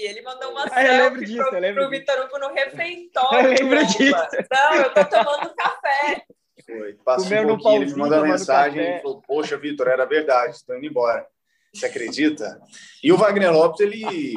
Ele 0.00 0.22
mandou 0.22 0.50
uma 0.50 0.64
ah, 0.64 0.70
selfie 0.70 1.24
disso, 1.26 1.50
pro, 1.50 1.74
pro 1.74 1.90
Vitor 1.90 2.24
Hugo 2.24 2.38
no 2.38 2.54
refeitório. 2.54 3.52
Eu 3.52 3.54
lembro 3.54 3.86
disso. 3.86 4.26
Não, 4.50 4.74
eu 4.74 4.94
tô 4.94 5.04
tomando 5.04 5.54
café. 5.54 6.24
Foi. 6.64 6.94
Passou 7.04 7.28
Comeu 7.28 7.42
um 7.42 7.46
pouquinho, 7.48 7.82
ele 7.82 7.92
me 7.92 7.98
mandou 7.98 8.18
uma 8.18 8.28
mensagem 8.28 8.82
e 8.82 9.02
falou, 9.02 9.20
poxa, 9.22 9.58
Vitor, 9.58 9.88
era 9.88 10.06
verdade, 10.06 10.56
estou 10.56 10.76
indo 10.76 10.86
embora. 10.86 11.26
Você 11.74 11.86
acredita? 11.86 12.60
E 13.02 13.12
o 13.12 13.16
Wagner 13.16 13.52
Lopes, 13.52 13.80
ele... 13.80 14.34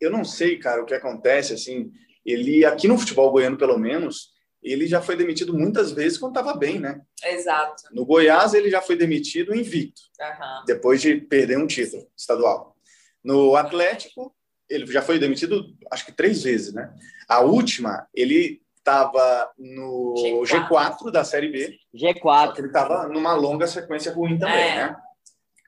Eu 0.00 0.10
não 0.10 0.24
sei, 0.24 0.58
cara, 0.58 0.82
o 0.82 0.86
que 0.86 0.94
acontece, 0.94 1.54
assim... 1.54 1.90
Ele, 2.24 2.64
aqui 2.64 2.88
no 2.88 2.98
futebol 2.98 3.30
goiano, 3.30 3.56
pelo 3.56 3.78
menos, 3.78 4.30
ele 4.60 4.88
já 4.88 5.00
foi 5.00 5.14
demitido 5.14 5.54
muitas 5.54 5.92
vezes 5.92 6.18
quando 6.18 6.36
estava 6.36 6.58
bem, 6.58 6.80
né? 6.80 7.00
Exato. 7.24 7.84
No 7.92 8.04
Goiás, 8.04 8.52
ele 8.52 8.68
já 8.68 8.82
foi 8.82 8.96
demitido 8.96 9.54
invicto, 9.54 10.02
uhum. 10.20 10.64
depois 10.66 11.00
de 11.00 11.20
perder 11.20 11.56
um 11.56 11.68
título 11.68 12.04
estadual. 12.16 12.74
No 13.22 13.54
Atlético, 13.54 14.35
ele 14.68 14.86
já 14.86 15.02
foi 15.02 15.18
demitido, 15.18 15.66
acho 15.90 16.04
que 16.06 16.12
três 16.12 16.42
vezes, 16.42 16.72
né? 16.72 16.92
A 17.28 17.40
última, 17.40 18.06
ele 18.14 18.60
estava 18.76 19.50
no 19.58 20.14
G4. 20.44 20.68
G4. 20.68 21.10
da 21.10 21.24
Série 21.24 21.48
B. 21.48 21.78
G4. 21.94 22.58
Ele 22.58 22.66
estava 22.68 23.08
numa 23.08 23.34
longa 23.34 23.66
sequência 23.66 24.12
ruim 24.12 24.38
também, 24.38 24.56
é. 24.56 24.74
né? 24.76 24.96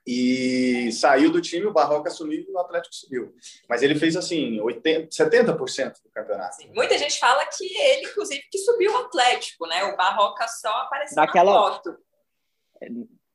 E 0.06 0.90
saiu 0.92 1.30
do 1.30 1.40
time, 1.40 1.66
o 1.66 1.72
Barroca 1.72 2.08
assumiu 2.08 2.42
e 2.48 2.50
o 2.50 2.58
Atlético 2.58 2.94
subiu. 2.94 3.34
Mas 3.68 3.82
ele 3.82 3.94
fez 3.94 4.16
assim, 4.16 4.58
80, 4.58 5.08
70% 5.08 5.92
do 6.02 6.10
campeonato. 6.10 6.56
Sim. 6.56 6.70
Muita 6.74 6.96
gente 6.96 7.18
fala 7.18 7.44
que 7.44 7.64
ele, 7.64 8.06
inclusive, 8.06 8.42
que 8.50 8.56
subiu 8.56 8.90
o 8.90 8.96
Atlético, 8.96 9.66
né? 9.66 9.84
O 9.84 9.96
Barroca 9.98 10.46
só 10.48 10.70
apareceu 10.70 11.16
Naquela... 11.16 11.52
na 11.52 11.60
foto 11.60 11.98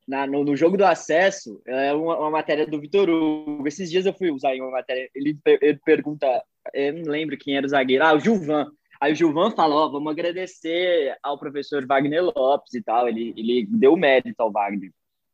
na, 0.08 0.28
no, 0.28 0.44
no, 0.44 0.56
jogo 0.56 0.78
do 0.78 0.86
acesso, 0.86 1.62
é 1.66 1.94
uma, 1.94 2.18
uma, 2.20 2.30
matéria 2.30 2.68
do 2.68 2.80
Vitor 2.80 3.10
Hugo. 3.10 3.68
Esses 3.68 3.90
dias 3.90 4.06
eu 4.06 4.14
fui 4.14 4.32
usar 4.32 4.56
em 4.56 4.62
uma 4.62 4.72
matéria, 4.72 5.10
ele, 5.16 5.38
ele 5.46 5.80
pergunta, 5.86 6.44
eu 6.74 6.94
não 6.94 7.12
lembro 7.12 7.38
quem 7.38 7.56
era 7.56 7.66
o 7.66 7.70
zagueiro, 7.70 8.04
ah, 8.04 8.14
o 8.14 8.20
Gilvan. 8.20 8.70
Aí 9.02 9.12
o 9.12 9.16
Gilvan 9.16 9.52
falou, 9.52 9.86
ó, 9.86 9.90
vamos 9.90 10.12
agradecer 10.12 11.18
ao 11.22 11.38
professor 11.38 11.86
Wagner 11.86 12.24
Lopes 12.24 12.74
e 12.74 12.82
tal, 12.82 13.08
ele, 13.08 13.34
ele 13.36 13.66
deu 13.70 13.96
mérito 13.98 14.42
ao 14.42 14.52
Wagner 14.52 14.92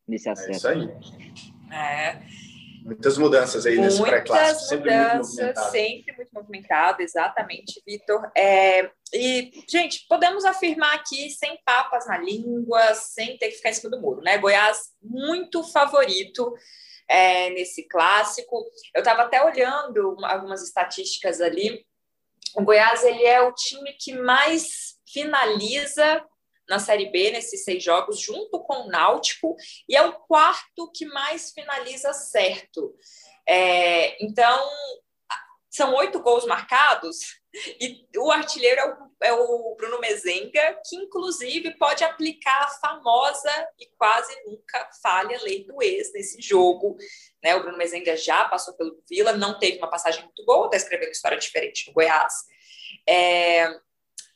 nesse 0.07 0.29
acesso. 0.29 0.67
É 0.67 0.75
isso 0.75 0.89
aí. 1.71 1.75
É. 1.75 2.48
Muitas 2.89 3.17
mudanças 3.17 3.65
aí 3.65 3.77
nesse 3.77 4.01
pré-clássico. 4.01 4.67
Sempre 4.67 4.91
mudanças, 4.91 5.35
muito 5.37 5.71
sempre 5.71 6.15
muito 6.15 6.31
movimentado, 6.33 7.01
exatamente, 7.01 7.81
Vitor. 7.85 8.31
É, 8.35 8.89
e, 9.13 9.51
gente, 9.69 10.05
podemos 10.09 10.43
afirmar 10.43 10.95
aqui, 10.95 11.29
sem 11.29 11.59
papas 11.63 12.07
na 12.07 12.17
língua, 12.17 12.93
sem 12.95 13.37
ter 13.37 13.49
que 13.49 13.57
ficar 13.57 13.69
em 13.69 13.73
cima 13.73 13.91
do 13.91 14.01
muro, 14.01 14.21
né? 14.21 14.37
Goiás 14.39 14.89
muito 15.01 15.63
favorito 15.63 16.53
é, 17.07 17.51
nesse 17.51 17.87
clássico. 17.87 18.65
Eu 18.93 18.99
estava 18.99 19.23
até 19.23 19.43
olhando 19.43 20.17
algumas 20.23 20.63
estatísticas 20.63 21.41
ali. 21.41 21.85
O 22.55 22.63
Goiás 22.63 23.03
ele 23.03 23.23
é 23.23 23.41
o 23.41 23.53
time 23.53 23.93
que 23.99 24.13
mais 24.13 24.97
finaliza 25.07 26.23
na 26.69 26.79
Série 26.79 27.11
B, 27.11 27.31
nesses 27.31 27.63
seis 27.63 27.83
jogos, 27.83 28.19
junto 28.19 28.59
com 28.59 28.83
o 28.83 28.87
Náutico, 28.87 29.55
e 29.87 29.95
é 29.95 30.01
o 30.03 30.13
quarto 30.13 30.91
que 30.93 31.05
mais 31.05 31.51
finaliza 31.51 32.13
certo. 32.13 32.95
É, 33.47 34.23
então, 34.23 34.69
são 35.69 35.95
oito 35.95 36.21
gols 36.21 36.45
marcados, 36.45 37.39
e 37.79 38.05
o 38.17 38.31
artilheiro 38.31 38.79
é 38.79 38.85
o, 38.85 38.97
é 39.23 39.33
o, 39.33 39.75
Bruno 39.75 39.99
Mezenga, 39.99 40.79
que 40.85 40.95
inclusive 40.95 41.75
pode 41.77 42.03
aplicar 42.03 42.63
a 42.63 42.69
famosa 42.69 43.51
e 43.79 43.87
quase 43.97 44.35
nunca 44.45 44.89
falha 45.01 45.41
lei 45.41 45.63
do 45.63 45.81
ex 45.81 46.13
nesse 46.13 46.39
jogo. 46.41 46.95
Né? 47.43 47.55
O 47.55 47.61
Bruno 47.61 47.77
Mezenga 47.77 48.15
já 48.15 48.47
passou 48.47 48.75
pelo 48.75 49.01
Vila, 49.09 49.33
não 49.33 49.57
teve 49.57 49.79
uma 49.79 49.89
passagem 49.89 50.23
muito 50.23 50.45
boa, 50.45 50.65
está 50.65 50.77
escrevendo 50.77 51.11
história 51.11 51.39
diferente 51.39 51.87
no 51.87 51.93
Goiás. 51.93 52.33
É, 53.07 53.67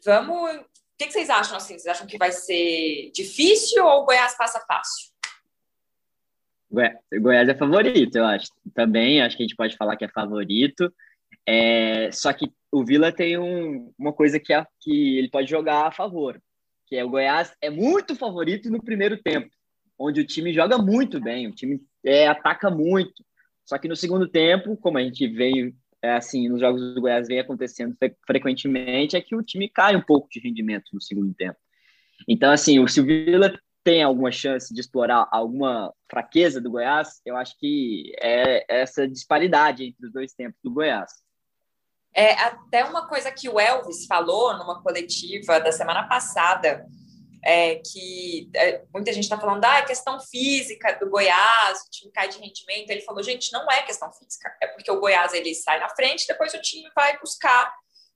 vamos 0.03 0.65
que, 0.97 1.07
que, 1.07 1.11
vocês 1.13 1.29
acham 1.29 1.57
assim? 1.57 1.77
Vocês 1.77 1.87
acham 1.87 2.07
que 2.07 2.17
vai 2.17 2.31
ser 2.31 3.11
difícil 3.13 3.85
ou 3.85 4.01
o 4.01 4.05
Goiás 4.05 4.37
passa 4.37 4.59
fácil? 4.67 5.11
O 6.69 7.21
Goiás 7.21 7.47
é 7.47 7.55
favorito, 7.55 8.15
eu 8.15 8.25
acho. 8.25 8.47
Também 8.73 9.21
acho 9.21 9.37
que 9.37 9.43
a 9.43 9.45
gente 9.45 9.55
pode 9.55 9.77
falar 9.77 9.95
que 9.95 10.05
é 10.05 10.09
favorito. 10.09 10.91
É, 11.45 12.11
só 12.11 12.31
que 12.33 12.51
o 12.71 12.83
Vila 12.83 13.11
tem 13.11 13.37
um, 13.37 13.93
uma 13.97 14.13
coisa 14.13 14.39
que, 14.39 14.53
é, 14.53 14.65
que 14.79 15.17
ele 15.17 15.29
pode 15.29 15.49
jogar 15.49 15.87
a 15.87 15.91
favor. 15.91 16.41
que 16.87 16.95
é 16.95 17.03
o 17.03 17.09
Goiás 17.09 17.53
é 17.61 17.69
muito 17.69 18.15
favorito 18.15 18.69
no 18.69 18.83
primeiro 18.83 19.21
tempo, 19.21 19.49
onde 19.97 20.21
o 20.21 20.25
time 20.25 20.53
joga 20.53 20.77
muito 20.77 21.19
bem, 21.19 21.47
o 21.47 21.51
time 21.53 21.81
é, 22.03 22.27
ataca 22.27 22.69
muito. 22.69 23.23
Só 23.65 23.77
que 23.77 23.87
no 23.87 23.95
segundo 23.95 24.27
tempo, 24.27 24.75
como 24.77 24.97
a 24.97 25.03
gente 25.03 25.27
veio 25.27 25.73
é, 26.03 26.11
assim 26.15 26.49
nos 26.49 26.59
jogos 26.59 26.93
do 26.93 27.01
Goiás 27.01 27.27
vem 27.27 27.39
acontecendo 27.39 27.95
fre 27.97 28.13
frequentemente, 28.27 29.15
é 29.15 29.21
que 29.21 29.35
o 29.35 29.41
time 29.41 29.69
cai 29.69 29.95
um 29.95 30.01
pouco 30.01 30.27
de 30.29 30.39
rendimento 30.39 30.89
no 30.93 31.01
segundo 31.01 31.33
tempo. 31.33 31.57
Então, 32.27 32.51
assim, 32.51 32.79
o 32.79 32.87
Silvila 32.87 33.57
tem 33.83 34.03
alguma 34.03 34.31
chance 34.31 34.73
de 34.73 34.79
explorar 34.79 35.27
alguma 35.31 35.93
fraqueza 36.09 36.59
do 36.61 36.69
Goiás, 36.69 37.21
eu 37.25 37.35
acho 37.37 37.57
que 37.57 38.13
é 38.21 38.65
essa 38.67 39.07
disparidade 39.07 39.85
entre 39.85 40.05
os 40.05 40.13
dois 40.13 40.33
tempos 40.33 40.59
do 40.63 40.71
Goiás. 40.71 41.11
É 42.15 42.33
até 42.33 42.85
uma 42.85 43.07
coisa 43.07 43.31
que 43.31 43.49
o 43.49 43.59
Elvis 43.59 44.05
falou 44.05 44.55
numa 44.57 44.81
coletiva 44.83 45.59
da 45.59 45.71
semana 45.71 46.03
passada, 46.03 46.85
é, 47.43 47.75
que 47.75 48.49
é, 48.55 48.81
muita 48.93 49.11
gente 49.11 49.25
está 49.25 49.37
falando, 49.37 49.63
ah, 49.65 49.79
é 49.79 49.85
questão 49.85 50.19
física 50.19 50.93
do 50.93 51.09
Goiás, 51.09 51.81
o 51.81 51.89
time 51.89 52.11
cai 52.11 52.29
de 52.29 52.39
rendimento. 52.39 52.89
Ele 52.89 53.01
falou, 53.01 53.21
gente, 53.21 53.51
não 53.51 53.69
é 53.69 53.83
questão 53.83 54.11
física, 54.13 54.55
é 54.61 54.67
porque 54.67 54.89
o 54.89 54.99
Goiás 54.99 55.33
ele 55.33 55.53
sai 55.53 55.79
na 55.79 55.89
frente, 55.89 56.27
depois 56.27 56.53
o 56.53 56.61
time 56.61 56.89
vai 56.95 57.17
buscar 57.19 57.73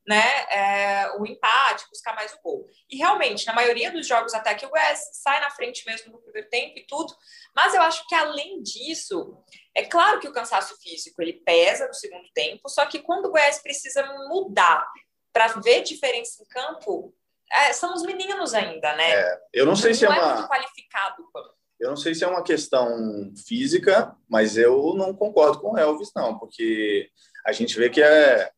né, 0.08 0.46
é, 0.50 1.12
o 1.20 1.26
empate, 1.26 1.86
buscar 1.90 2.16
mais 2.16 2.34
o 2.34 2.40
gol. 2.42 2.66
E 2.90 2.96
realmente, 2.96 3.46
na 3.46 3.54
maioria 3.54 3.92
dos 3.92 4.08
jogos, 4.08 4.34
até 4.34 4.56
que 4.56 4.66
o 4.66 4.70
Goiás 4.70 5.02
sai 5.12 5.42
na 5.42 5.50
frente 5.50 5.86
mesmo 5.86 6.14
no 6.14 6.22
primeiro 6.22 6.50
tempo 6.50 6.80
e 6.80 6.88
tudo, 6.88 7.14
mas 7.54 7.74
eu 7.74 7.82
acho 7.82 8.08
que 8.08 8.16
além 8.16 8.64
disso, 8.64 9.38
é 9.76 9.84
claro 9.84 10.22
que 10.22 10.28
o 10.28 10.32
cansaço 10.32 10.78
físico 10.82 11.22
ele 11.22 11.34
pesa 11.34 11.88
no 11.88 11.94
segundo 11.94 12.30
tempo, 12.34 12.70
só 12.70 12.86
que 12.86 13.00
quando 13.00 13.26
o 13.26 13.32
Goiás 13.32 13.60
precisa 13.62 14.02
mudar 14.30 14.88
para 15.34 15.48
ver 15.60 15.84
diferença 15.84 16.42
em 16.42 16.46
campo, 16.46 17.14
é, 17.52 17.74
são 17.74 17.94
os 17.94 18.04
meninos 18.04 18.54
ainda, 18.54 18.96
né? 18.96 19.12
É, 19.12 19.40
eu 19.54 19.66
não 19.66 19.76
sei 19.76 19.92
não 19.92 19.98
se 19.98 20.06
é, 20.06 20.08
é 20.08 20.12
uma. 20.12 20.36
Muito 20.36 20.50
qualificado. 20.50 21.24
Eu 21.80 21.90
não 21.90 21.98
sei 21.98 22.16
se 22.16 22.24
é 22.24 22.28
uma 22.28 22.44
questão 22.44 23.32
física, 23.48 24.16
mas 24.28 24.58
eu 24.58 24.96
não 24.96 25.14
concordo 25.14 25.60
com 25.60 25.74
o 25.74 25.78
Elvis, 25.78 26.12
não, 26.16 26.38
porque 26.40 27.10
a 27.46 27.52
gente 27.52 27.78
vê 27.78 27.90
que 27.90 28.02
é 28.02 28.52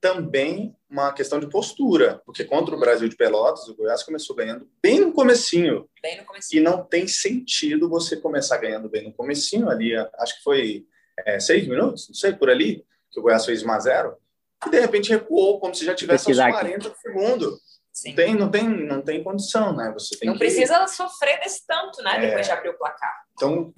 também 0.00 0.74
uma 0.90 1.12
questão 1.12 1.38
de 1.38 1.48
postura, 1.48 2.20
porque 2.24 2.44
contra 2.44 2.74
o 2.74 2.80
Brasil 2.80 3.08
de 3.08 3.16
Pelotas, 3.16 3.68
o 3.68 3.76
Goiás 3.76 4.02
começou 4.02 4.34
ganhando 4.34 4.68
bem 4.82 5.00
no 5.00 5.12
comecinho. 5.12 5.88
Bem 6.02 6.18
no 6.18 6.24
comecinho. 6.24 6.60
E 6.60 6.64
não 6.64 6.82
tem 6.82 7.06
sentido 7.06 7.88
você 7.88 8.16
começar 8.16 8.56
ganhando 8.56 8.88
bem 8.88 9.04
no 9.04 9.12
comecinho 9.12 9.68
ali, 9.68 9.94
acho 10.18 10.38
que 10.38 10.42
foi 10.42 10.86
é, 11.24 11.38
seis 11.38 11.68
minutos, 11.68 12.08
não 12.08 12.14
sei, 12.14 12.32
por 12.32 12.50
ali, 12.50 12.84
que 13.10 13.20
o 13.20 13.22
Goiás 13.22 13.44
fez 13.44 13.62
1 13.62 13.70
a 13.70 13.78
0 13.78 14.16
e 14.66 14.70
de 14.70 14.80
repente 14.80 15.10
recuou, 15.10 15.60
como 15.60 15.74
se 15.74 15.84
já 15.84 15.94
tivesse 15.94 16.30
uns 16.30 16.36
40 16.36 16.94
segundos. 16.96 17.60
Sim. 17.92 18.14
Tem, 18.14 18.34
não, 18.34 18.50
tem, 18.50 18.66
não 18.66 19.02
tem 19.02 19.22
condição, 19.22 19.76
né? 19.76 19.92
Você 19.92 20.16
tem 20.18 20.26
não 20.26 20.32
que... 20.32 20.38
precisa 20.38 20.86
sofrer 20.86 21.38
desse 21.40 21.66
tanto, 21.66 22.02
né? 22.02 22.16
É... 22.16 22.26
Depois 22.28 22.46
de 22.46 22.52
abrir 22.52 22.70
o 22.70 22.78
placar. 22.78 23.22
Então, 23.34 23.72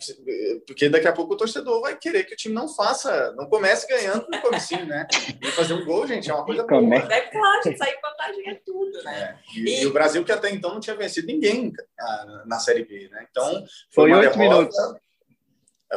porque 0.66 0.88
daqui 0.88 1.08
a 1.08 1.12
pouco 1.12 1.34
o 1.34 1.36
torcedor 1.36 1.80
vai 1.80 1.96
querer 1.96 2.24
que 2.24 2.34
o 2.34 2.36
time 2.36 2.54
não 2.54 2.68
faça, 2.68 3.32
não 3.32 3.46
comece 3.46 3.88
ganhando 3.88 4.26
no 4.30 4.40
comecinho, 4.40 4.86
né? 4.86 5.06
E 5.42 5.50
fazer 5.50 5.74
um 5.74 5.84
gol, 5.84 6.06
gente, 6.06 6.30
é 6.30 6.34
uma 6.34 6.44
coisa 6.44 6.64
boa. 6.64 6.94
É 6.96 7.20
claro, 7.22 7.62
sair 7.76 7.98
vantagem 8.00 8.50
é 8.50 8.54
tudo, 8.64 9.02
né? 9.02 9.38
É. 9.54 9.58
E, 9.58 9.64
e... 9.64 9.82
e, 9.82 9.86
o 9.86 9.92
Brasil, 9.92 10.24
que 10.24 10.32
até 10.32 10.50
então 10.50 10.74
não 10.74 10.80
tinha 10.80 10.96
vencido 10.96 11.26
ninguém 11.26 11.72
ah, 11.98 12.42
na 12.46 12.58
Série 12.60 12.84
B, 12.84 13.08
né? 13.10 13.26
Então, 13.28 13.64
foi, 13.92 14.10
foi 14.10 14.12
oito 14.12 14.38
minutos. 14.38 14.76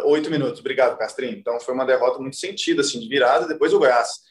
Oito 0.06 0.30
minutos, 0.30 0.60
obrigado, 0.60 0.98
Castrinho. 0.98 1.38
Então, 1.38 1.60
foi 1.60 1.74
uma 1.74 1.86
derrota 1.86 2.20
muito 2.20 2.36
sentida, 2.36 2.82
assim, 2.82 3.00
de 3.00 3.08
virada. 3.08 3.48
Depois 3.48 3.74
o 3.74 3.80
Goiás 3.80 4.22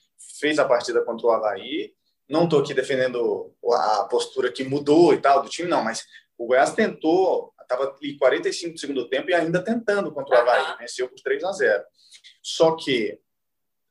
fez 0.41 0.59
a 0.59 0.65
partida 0.65 1.03
contra 1.03 1.27
o 1.27 1.31
Havaí, 1.31 1.93
não 2.29 2.45
estou 2.45 2.61
aqui 2.61 2.75
defendendo 2.75 3.55
a 3.73 4.05
postura 4.11 4.51
que 4.51 4.65
mudou 4.65 5.15
e 5.15 5.21
tal 5.21 5.43
do 5.43 5.49
time, 5.49 5.69
não, 5.69 5.83
mas 5.83 6.05
o 6.37 6.47
Goiás 6.47 6.75
tentou, 6.75 7.55
estava 7.61 7.97
ali 7.97 8.19
45 8.19 8.75
do 8.75 8.81
segundo 8.81 9.09
tempo 9.09 9.31
e 9.31 9.35
ainda 9.35 9.63
tentando 9.63 10.13
contra 10.13 10.37
o 10.37 10.41
Havaí, 10.41 10.77
venceu 10.79 11.09
por 11.09 11.21
3 11.21 11.45
a 11.45 11.53
0. 11.53 11.85
Só 12.43 12.77
que 12.77 13.19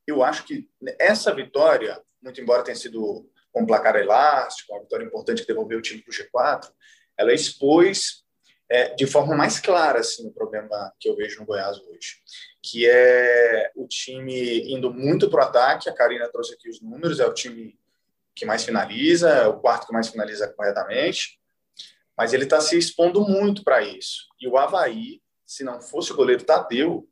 eu 0.08 0.24
acho 0.24 0.46
que 0.46 0.70
essa 1.00 1.34
vitória, 1.34 2.02
muito 2.22 2.40
embora 2.40 2.64
tenha 2.64 2.76
sido 2.76 3.30
um 3.56 3.66
placar 3.66 3.96
elástico, 3.96 4.74
uma 4.74 4.82
vitória 4.82 5.06
importante 5.06 5.42
que 5.42 5.48
devolveu 5.48 5.80
o 5.80 5.82
time 5.82 6.02
para 6.02 6.12
o 6.12 6.14
G4, 6.14 6.72
ela 7.18 7.34
expôs 7.34 8.26
é, 8.70 8.94
de 8.96 9.06
forma 9.06 9.36
mais 9.36 9.60
clara 9.60 10.00
assim, 10.00 10.28
o 10.28 10.34
problema 10.34 10.92
que 11.00 11.08
eu 11.08 11.16
vejo 11.16 11.40
no 11.40 11.46
Goiás 11.46 11.78
hoje, 11.78 12.18
que 12.62 12.88
é 12.88 13.72
o 13.76 13.88
time 13.88 14.74
indo 14.74 14.92
muito 14.92 15.30
para 15.30 15.46
o 15.46 15.48
ataque, 15.48 15.90
a 15.90 15.94
Karina 15.94 16.30
trouxe 16.30 16.54
aqui 16.54 16.70
os 16.70 16.82
números, 16.82 17.20
é 17.20 17.26
o 17.26 17.34
time 17.34 17.78
que 18.36 18.46
mais 18.46 18.64
finaliza, 18.64 19.50
o 19.50 19.60
quarto 19.60 19.88
que 19.88 19.94
mais 19.94 20.10
finaliza 20.10 20.48
corretamente, 20.54 21.40
mas 22.18 22.34
ele 22.34 22.44
está 22.44 22.60
se 22.60 22.78
expondo 22.78 23.22
muito 23.22 23.64
para 23.64 23.82
isso. 23.82 24.28
E 24.40 24.48
o 24.48 24.58
Havaí, 24.58 25.22
se 25.46 25.64
não 25.64 25.82
fosse 25.82 26.12
o 26.12 26.16
goleiro 26.16 26.44
Tadeu, 26.44 27.08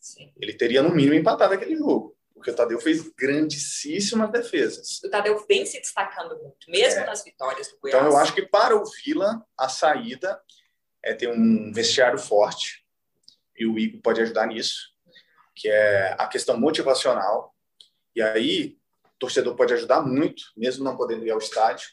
Sim. 0.00 0.32
ele 0.40 0.54
teria 0.54 0.82
no 0.82 0.94
mínimo 0.94 1.14
empatado 1.14 1.54
aquele 1.54 1.76
jogo, 1.76 2.16
porque 2.34 2.50
o 2.50 2.54
Tadeu 2.54 2.80
fez 2.80 3.02
grandíssimas 3.10 4.30
defesas. 4.30 5.00
O 5.04 5.10
Tadeu 5.10 5.44
vem 5.46 5.66
se 5.66 5.78
destacando 5.78 6.38
muito, 6.38 6.70
mesmo 6.70 7.00
é. 7.00 7.06
nas 7.06 7.24
vitórias 7.24 7.68
do 7.68 7.78
Goiás. 7.78 7.98
Então 8.00 8.10
eu 8.10 8.16
acho 8.16 8.34
que 8.34 8.42
para 8.42 8.76
o 8.76 8.84
Vila, 8.84 9.44
a 9.58 9.68
saída 9.68 10.40
é 11.02 11.14
ter 11.14 11.28
um 11.28 11.72
vestiário 11.72 12.18
forte, 12.18 12.84
e 13.58 13.66
o 13.66 13.78
Igor 13.78 14.00
pode 14.02 14.20
ajudar 14.20 14.46
nisso, 14.46 14.90
que 15.54 15.68
é 15.68 16.14
a 16.18 16.26
questão 16.26 16.58
motivacional. 16.58 17.54
E 18.14 18.20
aí, 18.20 18.76
o 19.16 19.18
torcedor 19.18 19.56
pode 19.56 19.72
ajudar 19.72 20.02
muito, 20.02 20.42
mesmo 20.56 20.84
não 20.84 20.96
podendo 20.96 21.26
ir 21.26 21.30
ao 21.30 21.38
estádio, 21.38 21.88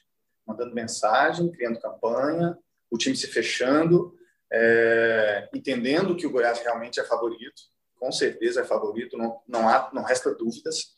mandando 0.45 0.75
mensagem, 0.75 1.51
criando 1.51 1.79
campanha, 1.79 2.57
o 2.91 2.97
time 2.97 3.15
se 3.15 3.27
fechando, 3.27 4.13
é, 4.51 5.49
entendendo 5.53 6.15
que 6.15 6.27
o 6.27 6.31
Goiás 6.31 6.59
realmente 6.59 6.99
é 6.99 7.03
favorito, 7.03 7.61
com 7.95 8.11
certeza 8.11 8.61
é 8.61 8.65
favorito, 8.65 9.17
não, 9.17 9.41
não, 9.47 9.67
há, 9.67 9.89
não 9.93 10.03
resta 10.03 10.35
dúvidas, 10.35 10.97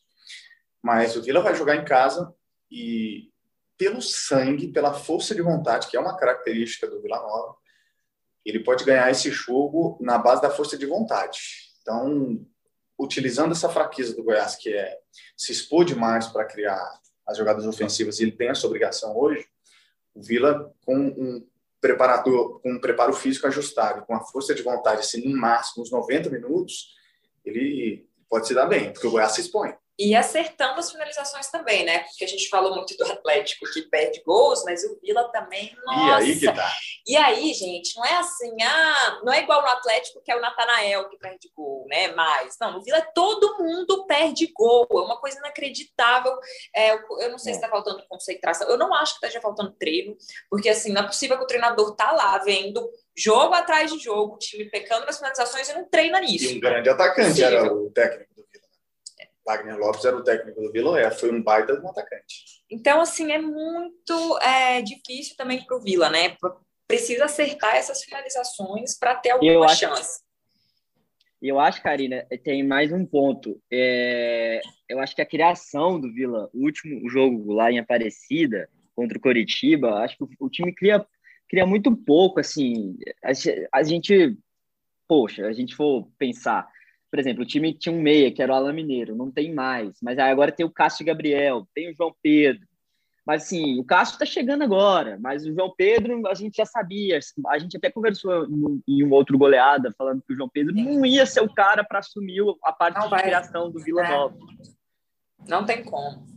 mas 0.81 1.15
o 1.15 1.21
Vila 1.21 1.41
vai 1.41 1.53
jogar 1.55 1.75
em 1.75 1.85
casa 1.85 2.33
e 2.71 3.31
pelo 3.77 4.01
sangue, 4.01 4.71
pela 4.71 4.93
força 4.93 5.35
de 5.35 5.41
vontade, 5.41 5.87
que 5.87 5.97
é 5.97 5.99
uma 5.99 6.17
característica 6.17 6.87
do 6.87 7.01
Vila 7.01 7.19
Nova, 7.19 7.55
ele 8.43 8.59
pode 8.59 8.83
ganhar 8.83 9.09
esse 9.11 9.29
jogo 9.31 9.97
na 10.01 10.17
base 10.17 10.41
da 10.41 10.49
força 10.49 10.77
de 10.77 10.85
vontade. 10.85 11.39
Então, 11.81 12.45
utilizando 12.97 13.51
essa 13.51 13.69
fraqueza 13.69 14.15
do 14.15 14.23
Goiás, 14.23 14.55
que 14.55 14.73
é 14.73 14.97
se 15.35 15.51
expor 15.51 15.85
demais 15.85 16.27
para 16.27 16.45
criar 16.45 16.99
as 17.27 17.37
jogadas 17.37 17.65
ofensivas, 17.65 18.19
e 18.19 18.23
ele 18.23 18.31
tem 18.31 18.49
essa 18.49 18.67
obrigação 18.67 19.17
hoje, 19.17 19.45
o 20.13 20.21
Vila, 20.21 20.73
com 20.85 20.95
um 20.95 21.45
preparador, 21.81 22.61
com 22.61 22.71
um 22.71 22.79
preparo 22.79 23.13
físico 23.13 23.47
ajustado, 23.47 24.05
com 24.05 24.15
a 24.15 24.21
força 24.21 24.55
de 24.55 24.61
vontade, 24.61 25.01
assim, 25.01 25.27
no 25.27 25.37
máximo, 25.37 25.83
uns 25.83 25.91
90 25.91 26.29
minutos, 26.29 26.95
ele 27.43 28.07
pode 28.29 28.47
se 28.47 28.53
dar 28.53 28.65
bem, 28.65 28.91
porque 28.91 29.07
o 29.07 29.11
Goiás 29.11 29.33
se 29.33 29.41
expõe 29.41 29.75
e 29.97 30.13
acertando 30.13 30.79
as 30.79 30.91
finalizações 30.91 31.49
também, 31.49 31.85
né? 31.85 31.99
Porque 31.99 32.25
a 32.25 32.27
gente 32.27 32.49
falou 32.49 32.75
muito 32.75 32.95
do 32.97 33.05
Atlético 33.05 33.65
que 33.71 33.83
perde 33.83 34.21
gols, 34.25 34.63
mas 34.65 34.83
o 34.83 34.99
Vila 35.01 35.31
também, 35.31 35.75
nossa. 35.85 36.23
E 36.23 36.31
aí 36.31 36.39
que 36.39 36.45
tá. 36.45 36.71
E 37.07 37.15
aí, 37.15 37.53
gente, 37.53 37.95
não 37.95 38.05
é 38.05 38.17
assim, 38.17 38.61
ah, 38.61 39.21
não 39.23 39.31
é 39.31 39.41
igual 39.41 39.61
no 39.61 39.69
Atlético 39.69 40.21
que 40.21 40.31
é 40.31 40.35
o 40.35 40.41
Natanael 40.41 41.07
que 41.07 41.17
perde 41.17 41.49
gol, 41.55 41.85
né? 41.87 42.09
Mas, 42.09 42.57
não, 42.59 42.73
no 42.73 42.83
Vila 42.83 43.01
todo 43.13 43.57
mundo 43.57 44.05
perde 44.05 44.47
gol, 44.47 44.85
é 44.91 44.95
uma 44.95 45.19
coisa 45.19 45.37
inacreditável. 45.39 46.37
É, 46.75 46.93
eu 46.93 47.31
não 47.31 47.37
sei 47.37 47.53
se 47.53 47.59
está 47.59 47.69
faltando 47.69 48.05
concentração, 48.09 48.67
eu 48.67 48.77
não 48.77 48.93
acho 48.93 49.13
que 49.17 49.25
esteja 49.25 49.41
faltando 49.41 49.71
treino, 49.71 50.17
porque 50.49 50.69
assim, 50.69 50.91
não 50.91 51.03
é 51.03 51.07
possível 51.07 51.37
que 51.37 51.43
o 51.43 51.47
treinador 51.47 51.95
tá 51.95 52.11
lá 52.11 52.37
vendo 52.39 52.89
jogo 53.15 53.53
atrás 53.53 53.91
de 53.91 53.99
jogo, 53.99 54.35
o 54.35 54.37
time 54.37 54.65
pecando 54.65 55.05
nas 55.05 55.17
finalizações 55.17 55.69
e 55.69 55.73
não 55.73 55.87
treina 55.87 56.19
nisso. 56.19 56.51
E 56.51 56.57
um 56.57 56.59
grande 56.59 56.89
atacante 56.89 57.41
era 57.41 57.71
o 57.71 57.89
técnico 57.91 58.35
Wagner 59.45 59.77
Lopes 59.77 60.03
era 60.03 60.17
o 60.17 60.23
técnico 60.23 60.61
do 60.61 60.71
Vila, 60.71 61.11
foi 61.11 61.31
um 61.31 61.41
baita 61.41 61.77
de 61.77 61.85
um 61.85 61.89
atacante. 61.89 62.63
Então, 62.69 62.99
assim, 62.99 63.31
é 63.31 63.39
muito 63.39 64.39
é, 64.39 64.81
difícil 64.81 65.35
também 65.37 65.63
para 65.63 65.77
o 65.77 65.81
Vila, 65.81 66.09
né? 66.09 66.35
Precisa 66.87 67.25
acertar 67.25 67.75
essas 67.75 68.03
finalizações 68.03 68.97
para 68.97 69.15
ter 69.15 69.31
alguma 69.31 69.51
eu 69.51 69.69
chance. 69.69 70.25
E 71.41 71.47
eu 71.47 71.59
acho, 71.59 71.83
Karina, 71.83 72.25
tem 72.43 72.65
mais 72.65 72.91
um 72.91 73.05
ponto. 73.05 73.61
É, 73.71 74.61
eu 74.89 74.99
acho 74.99 75.15
que 75.15 75.21
a 75.21 75.25
criação 75.25 75.99
do 75.99 76.11
Vila, 76.11 76.49
o 76.53 76.63
último 76.63 77.07
jogo 77.07 77.53
lá 77.53 77.71
em 77.71 77.77
Aparecida, 77.77 78.67
contra 78.95 79.17
o 79.17 79.21
Coritiba, 79.21 79.99
acho 79.99 80.17
que 80.17 80.25
o, 80.39 80.49
time 80.49 80.73
cria, 80.73 81.05
cria 81.47 81.65
muito 81.65 81.95
pouco, 81.95 82.39
assim. 82.39 82.97
A, 83.23 83.31
a 83.77 83.83
gente, 83.83 84.35
poxa, 85.07 85.45
a 85.45 85.53
gente 85.53 85.75
for 85.75 86.07
pensar, 86.17 86.67
por 87.15 87.19
exemplo, 87.21 87.43
o 87.43 87.47
time 87.47 87.73
tinha 87.73 87.95
um 87.95 88.01
meia, 88.01 88.29
que 88.29 88.43
era 88.43 88.51
o 88.51 88.55
Alain 88.57 88.75
Mineiro, 88.75 89.15
não 89.15 89.31
tem 89.31 89.53
mais. 89.53 89.95
Mas 90.03 90.19
agora 90.19 90.51
tem 90.51 90.65
o 90.65 90.69
Cássio 90.69 91.05
Gabriel, 91.05 91.65
tem 91.73 91.89
o 91.89 91.95
João 91.95 92.13
Pedro. 92.21 92.67
Mas, 93.25 93.43
assim, 93.43 93.79
o 93.79 93.85
Cássio 93.85 94.15
está 94.15 94.25
chegando 94.25 94.65
agora, 94.65 95.17
mas 95.21 95.45
o 95.45 95.53
João 95.53 95.73
Pedro 95.77 96.27
a 96.27 96.33
gente 96.33 96.57
já 96.57 96.65
sabia. 96.65 97.17
A 97.47 97.57
gente 97.57 97.77
até 97.77 97.89
conversou 97.89 98.45
em 98.85 99.01
um 99.01 99.11
outro 99.13 99.37
goleada, 99.37 99.95
falando 99.97 100.21
que 100.27 100.33
o 100.33 100.35
João 100.35 100.49
Pedro 100.49 100.75
não 100.75 101.05
ia 101.05 101.25
ser 101.25 101.39
o 101.39 101.51
cara 101.53 101.85
para 101.85 101.99
assumir 101.99 102.41
a 102.61 102.73
parte 102.73 102.99
não 102.99 103.09
de 103.09 103.23
criação 103.23 103.71
do 103.71 103.79
Vila 103.79 104.05
é. 104.05 104.09
Nova. 104.09 104.37
Não 105.47 105.65
tem 105.65 105.85
como. 105.85 106.27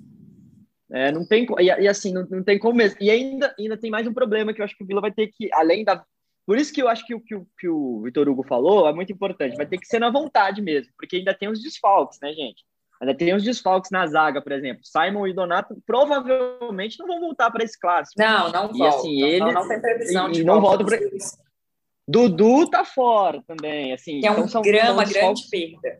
É, 0.92 1.10
não 1.10 1.26
tem, 1.26 1.44
e, 1.58 1.64
e 1.64 1.88
assim, 1.88 2.12
não, 2.12 2.24
não, 2.30 2.44
tem 2.44 2.56
como 2.56 2.76
mesmo. 2.76 2.98
E 3.00 3.10
ainda, 3.10 3.52
ainda 3.58 3.76
tem 3.76 3.90
mais 3.90 4.06
um 4.06 4.14
problema 4.14 4.54
que 4.54 4.60
eu 4.60 4.64
acho 4.64 4.76
que 4.76 4.84
o 4.84 4.86
Vila 4.86 5.00
vai 5.00 5.10
ter 5.10 5.26
que, 5.26 5.52
além 5.52 5.84
da. 5.84 6.04
Por 6.48 6.56
isso 6.56 6.72
que 6.72 6.80
eu 6.80 6.88
acho 6.88 7.04
que 7.04 7.14
o 7.14 7.20
que, 7.20 7.34
o, 7.34 7.46
que 7.58 7.68
o 7.68 8.00
Vitor 8.00 8.26
Hugo 8.26 8.42
falou 8.42 8.88
é 8.88 8.92
muito 8.94 9.12
importante. 9.12 9.54
Vai 9.54 9.66
ter 9.66 9.76
que 9.76 9.86
ser 9.86 9.98
na 9.98 10.08
vontade 10.08 10.62
mesmo, 10.62 10.90
porque 10.96 11.16
ainda 11.16 11.34
tem 11.34 11.46
os 11.46 11.62
desfalques, 11.62 12.18
né, 12.22 12.32
gente? 12.32 12.64
Ainda 13.02 13.14
tem 13.14 13.34
os 13.34 13.44
desfalques 13.44 13.90
na 13.90 14.06
zaga, 14.06 14.40
por 14.40 14.52
exemplo. 14.52 14.80
Simon 14.82 15.26
e 15.26 15.34
Donato 15.34 15.76
provavelmente 15.86 16.98
não 16.98 17.06
vão 17.06 17.20
voltar 17.20 17.50
para 17.50 17.62
esse 17.62 17.78
clássico. 17.78 18.18
Não, 18.18 18.50
não 18.50 18.74
e, 18.74 18.82
assim, 18.82 19.22
eles, 19.22 19.40
não, 19.40 19.52
não 19.52 19.68
tem 19.68 19.78
previsão 19.78 20.28
e, 20.30 20.32
de 20.32 20.40
e 20.40 20.44
não 20.44 20.58
volta 20.58 20.82
para 20.86 20.98
Dudu 22.08 22.70
tá 22.70 22.82
fora 22.82 23.42
também, 23.46 23.92
assim. 23.92 24.18
Que 24.20 24.26
é 24.26 24.30
um 24.30 24.36
então 24.36 24.48
são, 24.48 24.62
grama, 24.62 25.04
são 25.04 25.12
grande 25.12 25.42
perda. 25.50 25.98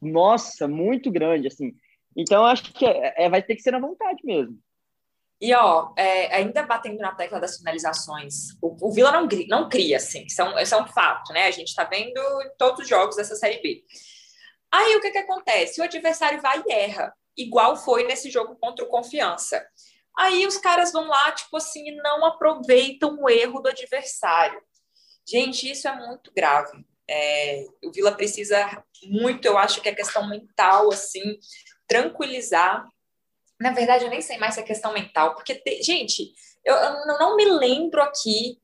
Nossa, 0.00 0.66
muito 0.66 1.10
grande, 1.10 1.48
assim. 1.48 1.74
Então, 2.16 2.46
acho 2.46 2.72
que 2.72 2.86
é, 2.86 3.24
é, 3.26 3.28
vai 3.28 3.42
ter 3.42 3.56
que 3.56 3.60
ser 3.60 3.72
na 3.72 3.78
vontade 3.78 4.22
mesmo. 4.24 4.56
E, 5.40 5.54
ó, 5.54 5.92
é, 5.96 6.34
ainda 6.36 6.62
batendo 6.64 6.98
na 6.98 7.14
tecla 7.14 7.40
das 7.40 7.56
finalizações, 7.56 8.50
o, 8.60 8.88
o 8.88 8.92
Vila 8.92 9.10
não, 9.10 9.26
não 9.48 9.68
cria, 9.70 9.96
assim, 9.96 10.24
isso 10.26 10.42
é, 10.42 10.44
um, 10.44 10.58
isso 10.58 10.74
é 10.74 10.82
um 10.82 10.86
fato, 10.86 11.32
né? 11.32 11.46
A 11.46 11.50
gente 11.50 11.68
está 11.68 11.84
vendo 11.84 12.20
todos 12.58 12.80
os 12.80 12.88
jogos 12.88 13.16
dessa 13.16 13.34
Série 13.34 13.62
B. 13.62 13.82
Aí, 14.70 14.94
o 14.96 15.00
que, 15.00 15.10
que 15.10 15.18
acontece? 15.18 15.80
O 15.80 15.84
adversário 15.84 16.42
vai 16.42 16.62
e 16.66 16.72
erra, 16.72 17.14
igual 17.36 17.74
foi 17.74 18.06
nesse 18.06 18.30
jogo 18.30 18.54
contra 18.56 18.84
o 18.84 18.88
Confiança. 18.88 19.66
Aí, 20.18 20.46
os 20.46 20.58
caras 20.58 20.92
vão 20.92 21.06
lá, 21.08 21.32
tipo 21.32 21.56
assim, 21.56 21.90
não 21.96 22.24
aproveitam 22.26 23.16
o 23.18 23.30
erro 23.30 23.60
do 23.60 23.70
adversário. 23.70 24.60
Gente, 25.26 25.70
isso 25.70 25.88
é 25.88 25.96
muito 26.06 26.30
grave. 26.34 26.84
É, 27.08 27.64
o 27.82 27.90
Vila 27.90 28.12
precisa 28.12 28.84
muito, 29.04 29.46
eu 29.46 29.56
acho 29.56 29.80
que 29.80 29.88
é 29.88 29.94
questão 29.94 30.28
mental, 30.28 30.92
assim, 30.92 31.38
tranquilizar. 31.88 32.84
Na 33.60 33.72
verdade, 33.72 34.04
eu 34.04 34.10
nem 34.10 34.22
sei 34.22 34.38
mais 34.38 34.54
se 34.54 34.60
é 34.60 34.62
questão 34.62 34.92
mental, 34.92 35.34
porque, 35.34 35.62
gente, 35.82 36.32
eu, 36.64 36.74
eu 36.74 37.06
não 37.18 37.36
me 37.36 37.44
lembro 37.44 38.00
aqui, 38.02 38.58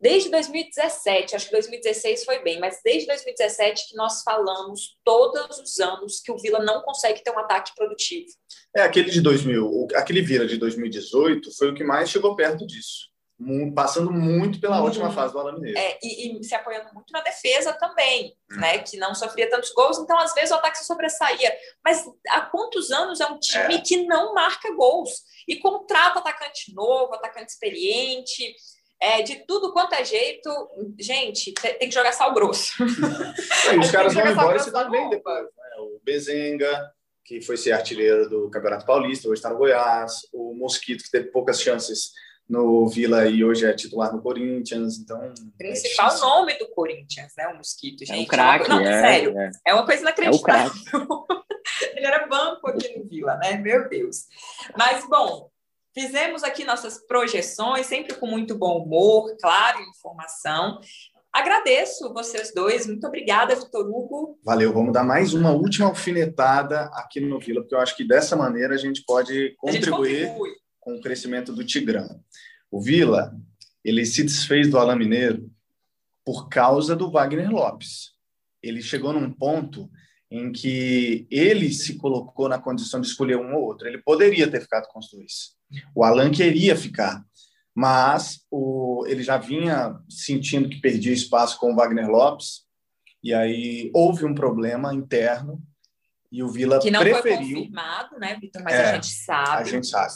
desde 0.00 0.30
2017, 0.30 1.34
acho 1.34 1.46
que 1.46 1.52
2016 1.52 2.24
foi 2.24 2.38
bem, 2.42 2.60
mas 2.60 2.80
desde 2.84 3.06
2017 3.08 3.88
que 3.88 3.96
nós 3.96 4.22
falamos 4.22 4.96
todos 5.04 5.58
os 5.58 5.80
anos 5.80 6.20
que 6.20 6.30
o 6.30 6.38
Vila 6.38 6.60
não 6.60 6.82
consegue 6.82 7.24
ter 7.24 7.30
um 7.32 7.38
ataque 7.38 7.74
produtivo. 7.74 8.26
É, 8.74 8.82
aquele 8.82 9.10
de 9.10 9.20
2000, 9.20 9.88
aquele 9.94 10.22
Vila 10.22 10.46
de 10.46 10.56
2018 10.58 11.50
foi 11.56 11.70
o 11.70 11.74
que 11.74 11.82
mais 11.82 12.08
chegou 12.08 12.36
perto 12.36 12.66
disso 12.66 13.15
passando 13.74 14.10
muito 14.10 14.60
pela 14.60 14.78
uhum. 14.78 14.84
última 14.84 15.12
fase 15.12 15.32
do 15.32 15.38
Alain 15.38 15.54
Mineiro. 15.54 15.78
É, 15.78 15.98
e, 16.02 16.40
e, 16.40 16.44
se 16.44 16.54
apoiando 16.54 16.92
muito 16.94 17.12
na 17.12 17.20
defesa 17.20 17.72
também, 17.74 18.34
uhum. 18.50 18.60
né? 18.60 18.78
Que 18.78 18.96
não 18.96 19.14
sofria 19.14 19.48
tantos 19.50 19.70
gols, 19.72 19.98
então 19.98 20.18
às 20.18 20.32
vezes 20.32 20.50
o 20.50 20.54
ataque 20.54 20.78
se 20.78 20.86
sobressaía. 20.86 21.54
Mas 21.84 22.04
há 22.30 22.40
quantos 22.42 22.90
anos 22.90 23.20
é 23.20 23.26
um 23.26 23.38
time 23.38 23.74
é. 23.74 23.80
que 23.80 24.06
não 24.06 24.32
marca 24.32 24.74
gols 24.74 25.10
e 25.46 25.56
contrata 25.56 26.18
atacante 26.18 26.74
novo, 26.74 27.14
atacante 27.14 27.52
experiente, 27.52 28.54
é, 29.00 29.20
de 29.20 29.46
tudo 29.46 29.72
quanto 29.72 29.94
é 29.94 30.04
jeito, 30.04 30.50
gente, 30.98 31.52
tem 31.52 31.88
que 31.88 31.94
jogar 31.94 32.12
sal 32.12 32.32
grosso. 32.32 32.72
É, 33.68 33.76
os 33.76 33.90
caras 33.90 34.14
vão 34.14 34.26
embora 34.26 34.56
e 34.56 34.60
se 34.60 34.70
dão 34.70 34.88
bem 34.88 35.10
depois. 35.10 35.42
Né? 35.42 35.76
O 35.80 36.00
Bezenga, 36.04 36.90
que 37.24 37.40
foi 37.40 37.56
ser 37.56 37.72
artilheiro 37.72 38.30
do 38.30 38.48
Campeonato 38.48 38.86
Paulista, 38.86 39.28
hoje 39.28 39.40
está 39.40 39.50
no 39.50 39.58
Goiás. 39.58 40.20
O 40.32 40.54
Mosquito, 40.54 41.02
que 41.02 41.10
teve 41.10 41.32
poucas 41.32 41.60
chances 41.60 42.12
no 42.48 42.86
Vila 42.88 43.26
e 43.26 43.44
hoje 43.44 43.66
é 43.66 43.72
titular 43.72 44.12
no 44.12 44.22
Corinthians, 44.22 44.98
então... 44.98 45.20
Principal 45.58 46.14
é 46.14 46.20
nome 46.20 46.58
do 46.58 46.68
Corinthians, 46.68 47.32
né? 47.36 47.48
O 47.48 47.56
Mosquito, 47.56 48.04
gente. 48.04 48.18
É 48.18 48.22
um 48.22 48.26
craque, 48.26 48.68
Não, 48.68 48.80
é, 48.80 49.00
sério, 49.00 49.38
é. 49.38 49.50
é. 49.66 49.74
uma 49.74 49.84
coisa 49.84 50.02
inacreditável. 50.02 50.72
É 50.72 51.96
Ele 51.96 52.06
era 52.06 52.26
banco 52.26 52.68
aqui 52.68 52.96
no 52.96 53.04
Vila, 53.04 53.36
né? 53.38 53.56
Meu 53.56 53.88
Deus. 53.88 54.26
Mas, 54.78 55.04
bom, 55.08 55.50
fizemos 55.92 56.44
aqui 56.44 56.64
nossas 56.64 57.04
projeções, 57.06 57.86
sempre 57.86 58.14
com 58.14 58.26
muito 58.26 58.56
bom 58.56 58.78
humor, 58.78 59.36
claro, 59.40 59.80
informação. 59.80 60.78
Agradeço 61.32 62.14
vocês 62.14 62.54
dois, 62.54 62.86
muito 62.86 63.06
obrigada, 63.06 63.56
Vitor 63.56 63.86
Hugo. 63.86 64.38
Valeu, 64.44 64.72
vamos 64.72 64.92
dar 64.92 65.04
mais 65.04 65.34
uma 65.34 65.50
última 65.50 65.88
alfinetada 65.88 66.84
aqui 66.94 67.20
no 67.20 67.38
Vila, 67.40 67.60
porque 67.60 67.74
eu 67.74 67.80
acho 67.80 67.96
que 67.96 68.06
dessa 68.06 68.36
maneira 68.36 68.74
a 68.74 68.78
gente 68.78 69.02
pode 69.04 69.54
contribuir... 69.58 70.20
Gente 70.20 70.28
contribui 70.28 70.65
com 70.86 70.94
o 70.94 71.00
crescimento 71.00 71.52
do 71.52 71.64
Tigrão. 71.64 72.22
O 72.70 72.80
Vila, 72.80 73.36
ele 73.84 74.06
se 74.06 74.22
desfez 74.22 74.70
do 74.70 74.78
Alain 74.78 74.96
Mineiro 74.96 75.50
por 76.24 76.48
causa 76.48 76.94
do 76.94 77.10
Wagner 77.10 77.50
Lopes. 77.50 78.12
Ele 78.62 78.80
chegou 78.80 79.12
num 79.12 79.32
ponto 79.32 79.90
em 80.30 80.52
que 80.52 81.26
ele 81.28 81.72
se 81.72 81.96
colocou 81.96 82.48
na 82.48 82.60
condição 82.60 83.00
de 83.00 83.08
escolher 83.08 83.36
um 83.36 83.56
ou 83.56 83.64
outro. 83.64 83.88
Ele 83.88 83.98
poderia 83.98 84.48
ter 84.48 84.60
ficado 84.60 84.86
com 84.86 85.00
os 85.00 85.10
dois. 85.10 85.56
O 85.92 86.04
Alan 86.04 86.30
queria 86.30 86.76
ficar, 86.76 87.20
mas 87.74 88.46
o, 88.48 89.04
ele 89.08 89.24
já 89.24 89.38
vinha 89.38 89.98
sentindo 90.08 90.68
que 90.68 90.80
perdia 90.80 91.12
espaço 91.12 91.58
com 91.58 91.72
o 91.72 91.74
Wagner 91.74 92.08
Lopes, 92.08 92.64
e 93.24 93.34
aí 93.34 93.90
houve 93.92 94.24
um 94.24 94.36
problema 94.36 94.94
interno, 94.94 95.60
e 96.30 96.44
o 96.44 96.48
Vila 96.48 96.78
que 96.78 96.92
não 96.92 97.00
preferiu... 97.00 97.38
foi 97.38 97.54
confirmado, 97.54 98.18
né, 98.20 98.38
Vitor? 98.40 98.62
Mas 98.62 98.74
é, 98.74 98.90
a 98.90 98.94
gente 98.94 99.06
sabe. 99.08 99.62
A 99.62 99.64
gente 99.64 99.86
sabe 99.88 100.12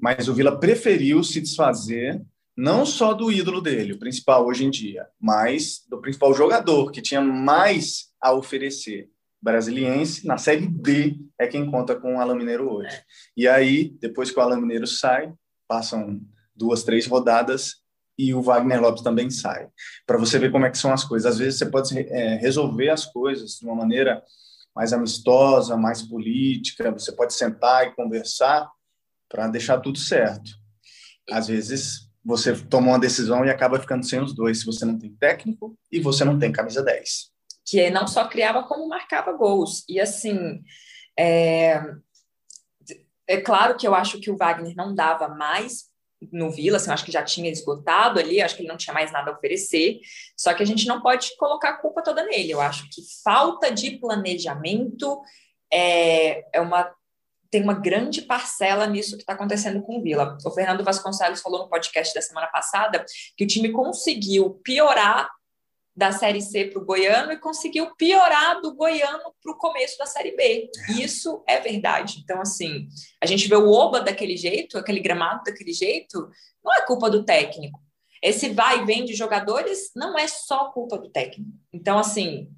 mas 0.00 0.28
o 0.28 0.34
Vila 0.34 0.58
preferiu 0.58 1.22
se 1.22 1.40
desfazer 1.40 2.20
não 2.56 2.84
só 2.84 3.14
do 3.14 3.30
ídolo 3.32 3.60
dele, 3.60 3.94
o 3.94 3.98
principal 3.98 4.46
hoje 4.46 4.64
em 4.64 4.70
dia, 4.70 5.06
mas 5.18 5.84
do 5.88 6.00
principal 6.00 6.34
jogador 6.34 6.90
que 6.90 7.00
tinha 7.00 7.20
mais 7.20 8.10
a 8.20 8.32
oferecer. 8.32 9.08
Brasiliense, 9.42 10.26
na 10.26 10.36
Série 10.36 10.66
D, 10.66 11.18
é 11.38 11.46
quem 11.46 11.70
conta 11.70 11.96
com 11.96 12.16
o 12.16 12.20
Alan 12.20 12.34
Mineiro 12.34 12.70
hoje. 12.70 12.94
E 13.34 13.48
aí, 13.48 13.96
depois 13.98 14.30
que 14.30 14.38
o 14.38 14.42
Alan 14.42 14.60
Mineiro 14.60 14.86
sai, 14.86 15.32
passam 15.66 16.20
duas, 16.54 16.82
três 16.82 17.06
rodadas 17.06 17.76
e 18.18 18.34
o 18.34 18.42
Wagner 18.42 18.82
Lopes 18.82 19.02
também 19.02 19.30
sai. 19.30 19.66
Para 20.06 20.18
você 20.18 20.38
ver 20.38 20.52
como 20.52 20.66
é 20.66 20.70
que 20.70 20.76
são 20.76 20.92
as 20.92 21.04
coisas. 21.04 21.32
Às 21.32 21.38
vezes 21.38 21.58
você 21.58 21.64
pode 21.64 21.98
é, 21.98 22.34
resolver 22.34 22.90
as 22.90 23.06
coisas 23.06 23.52
de 23.52 23.64
uma 23.64 23.74
maneira 23.74 24.22
mais 24.76 24.92
amistosa, 24.92 25.76
mais 25.76 26.02
política, 26.02 26.90
você 26.90 27.12
pode 27.12 27.32
sentar 27.32 27.86
e 27.86 27.94
conversar, 27.94 28.68
para 29.30 29.48
deixar 29.48 29.80
tudo 29.80 29.98
certo. 29.98 30.50
Às 31.30 31.46
vezes 31.46 32.10
você 32.22 32.54
toma 32.66 32.88
uma 32.88 32.98
decisão 32.98 33.44
e 33.44 33.50
acaba 33.50 33.80
ficando 33.80 34.04
sem 34.04 34.20
os 34.20 34.34
dois, 34.34 34.58
se 34.58 34.66
você 34.66 34.84
não 34.84 34.98
tem 34.98 35.14
técnico 35.14 35.78
e 35.90 36.00
você 36.00 36.24
não 36.24 36.38
tem 36.38 36.52
camisa 36.52 36.82
10. 36.82 37.30
Que 37.64 37.88
não 37.88 38.06
só 38.06 38.28
criava, 38.28 38.64
como 38.64 38.88
marcava 38.88 39.32
gols. 39.32 39.84
E 39.88 40.00
assim, 40.00 40.60
é, 41.18 41.80
é 43.26 43.40
claro 43.40 43.76
que 43.76 43.86
eu 43.86 43.94
acho 43.94 44.20
que 44.20 44.30
o 44.30 44.36
Wagner 44.36 44.74
não 44.76 44.94
dava 44.94 45.28
mais 45.28 45.88
no 46.30 46.50
Vila, 46.50 46.76
assim, 46.76 46.88
eu 46.88 46.94
acho 46.94 47.04
que 47.04 47.12
já 47.12 47.22
tinha 47.22 47.50
esgotado 47.50 48.18
ali, 48.18 48.42
acho 48.42 48.54
que 48.54 48.60
ele 48.60 48.68
não 48.68 48.76
tinha 48.76 48.92
mais 48.92 49.10
nada 49.10 49.30
a 49.30 49.34
oferecer, 49.34 50.00
só 50.36 50.52
que 50.52 50.62
a 50.62 50.66
gente 50.66 50.86
não 50.86 51.00
pode 51.00 51.34
colocar 51.38 51.70
a 51.70 51.76
culpa 51.78 52.02
toda 52.02 52.26
nele. 52.26 52.50
Eu 52.50 52.60
acho 52.60 52.86
que 52.90 53.00
falta 53.24 53.70
de 53.70 53.92
planejamento 53.92 55.22
é, 55.72 56.44
é 56.52 56.60
uma 56.60 56.92
tem 57.50 57.62
uma 57.62 57.74
grande 57.74 58.22
parcela 58.22 58.86
nisso 58.86 59.16
que 59.16 59.22
está 59.22 59.32
acontecendo 59.32 59.82
com 59.82 59.98
o 59.98 60.02
Vila. 60.02 60.38
O 60.44 60.50
Fernando 60.50 60.84
Vasconcelos 60.84 61.40
falou 61.40 61.60
no 61.60 61.68
podcast 61.68 62.14
da 62.14 62.22
semana 62.22 62.46
passada 62.46 63.04
que 63.36 63.44
o 63.44 63.46
time 63.46 63.72
conseguiu 63.72 64.60
piorar 64.62 65.28
da 65.96 66.12
Série 66.12 66.40
C 66.40 66.66
para 66.66 66.80
o 66.80 66.84
Goiano 66.84 67.32
e 67.32 67.38
conseguiu 67.38 67.94
piorar 67.96 68.60
do 68.60 68.74
Goiano 68.74 69.34
para 69.42 69.52
o 69.52 69.58
começo 69.58 69.98
da 69.98 70.06
Série 70.06 70.34
B. 70.36 70.70
Isso 70.98 71.42
é 71.46 71.58
verdade. 71.60 72.20
Então, 72.22 72.40
assim, 72.40 72.88
a 73.20 73.26
gente 73.26 73.48
vê 73.48 73.56
o 73.56 73.70
Oba 73.70 74.00
daquele 74.00 74.36
jeito, 74.36 74.78
aquele 74.78 75.00
gramado 75.00 75.42
daquele 75.44 75.72
jeito, 75.72 76.30
não 76.64 76.72
é 76.72 76.86
culpa 76.86 77.10
do 77.10 77.24
técnico. 77.24 77.80
Esse 78.22 78.50
vai 78.50 78.82
e 78.82 78.84
vem 78.86 79.04
de 79.04 79.14
jogadores 79.14 79.90
não 79.96 80.18
é 80.18 80.28
só 80.28 80.70
culpa 80.70 80.96
do 80.96 81.10
técnico. 81.10 81.50
Então, 81.72 81.98
assim, 81.98 82.48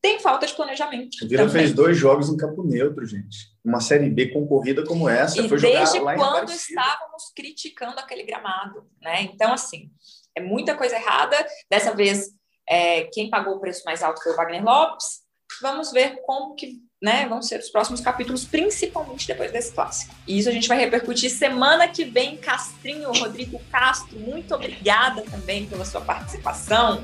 tem 0.00 0.18
falta 0.18 0.46
de 0.46 0.54
planejamento. 0.54 1.16
O 1.22 1.28
Vila 1.28 1.48
fez 1.48 1.74
dois 1.74 1.96
jogos 1.96 2.28
em 2.28 2.36
campo 2.36 2.62
neutro, 2.62 3.04
gente. 3.04 3.50
Uma 3.64 3.80
Série 3.80 4.08
B 4.08 4.28
concorrida 4.28 4.84
como 4.84 5.08
essa. 5.08 5.40
E 5.40 5.48
foi 5.48 5.60
desde 5.60 5.98
jogar 5.98 6.16
lá 6.16 6.30
quando 6.30 6.50
estávamos 6.50 7.24
criticando 7.36 7.98
aquele 7.98 8.22
gramado, 8.22 8.86
né? 9.02 9.22
Então, 9.22 9.52
assim, 9.52 9.90
é 10.34 10.40
muita 10.40 10.74
coisa 10.74 10.96
errada. 10.96 11.36
Dessa 11.70 11.94
vez, 11.94 12.30
é, 12.68 13.04
quem 13.04 13.28
pagou 13.28 13.56
o 13.56 13.60
preço 13.60 13.82
mais 13.84 14.02
alto 14.02 14.22
foi 14.22 14.32
o 14.32 14.36
Wagner 14.36 14.64
Lopes. 14.64 15.20
Vamos 15.60 15.92
ver 15.92 16.20
como 16.24 16.54
que 16.54 16.80
né, 17.02 17.26
vão 17.26 17.42
ser 17.42 17.58
os 17.60 17.70
próximos 17.70 18.00
capítulos, 18.00 18.44
principalmente 18.44 19.26
depois 19.26 19.50
desse 19.50 19.72
clássico. 19.72 20.14
E 20.26 20.38
isso 20.38 20.48
a 20.48 20.52
gente 20.52 20.68
vai 20.68 20.78
repercutir 20.78 21.30
semana 21.30 21.88
que 21.88 22.04
vem. 22.04 22.36
Castrinho, 22.36 23.10
Rodrigo 23.12 23.60
Castro, 23.70 24.18
muito 24.18 24.54
obrigada 24.54 25.22
também 25.22 25.66
pela 25.66 25.84
sua 25.84 26.00
participação. 26.00 27.02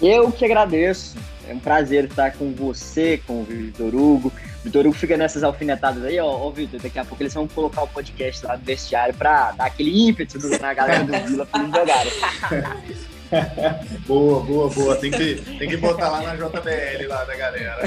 Eu 0.00 0.30
que 0.30 0.44
agradeço. 0.44 1.16
É 1.48 1.54
um 1.54 1.58
prazer 1.58 2.04
estar 2.04 2.32
com 2.32 2.52
você, 2.52 3.20
com 3.26 3.40
o 3.40 3.44
Vitor 3.44 3.94
Hugo. 3.94 4.32
Vitor 4.62 4.86
Hugo 4.86 4.94
fica 4.94 5.16
nessas 5.16 5.42
alfinetadas 5.42 6.04
aí, 6.04 6.20
ó, 6.20 6.26
ó 6.26 6.50
Vitor, 6.50 6.78
daqui 6.78 6.98
a 6.98 7.04
pouco 7.04 7.22
eles 7.22 7.32
vão 7.32 7.48
colocar 7.48 7.82
o 7.82 7.88
podcast 7.88 8.44
lá 8.44 8.56
no 8.56 8.64
vestiário 8.64 9.14
para 9.14 9.52
dar 9.52 9.64
aquele 9.64 10.08
ímpeto 10.08 10.38
na 10.60 10.74
galera 10.74 11.04
do 11.04 11.12
Vila 11.26 11.46
para 11.46 11.62
eles 11.62 11.74
jogarem. 11.74 12.12
boa, 14.06 14.40
boa, 14.42 14.68
boa. 14.68 14.96
Tem 14.96 15.10
que, 15.10 15.36
tem 15.36 15.68
que 15.68 15.76
botar 15.76 16.08
lá 16.10 16.22
na 16.22 16.34
JBL 16.34 17.08
lá 17.08 17.24
da 17.24 17.36
galera. 17.36 17.82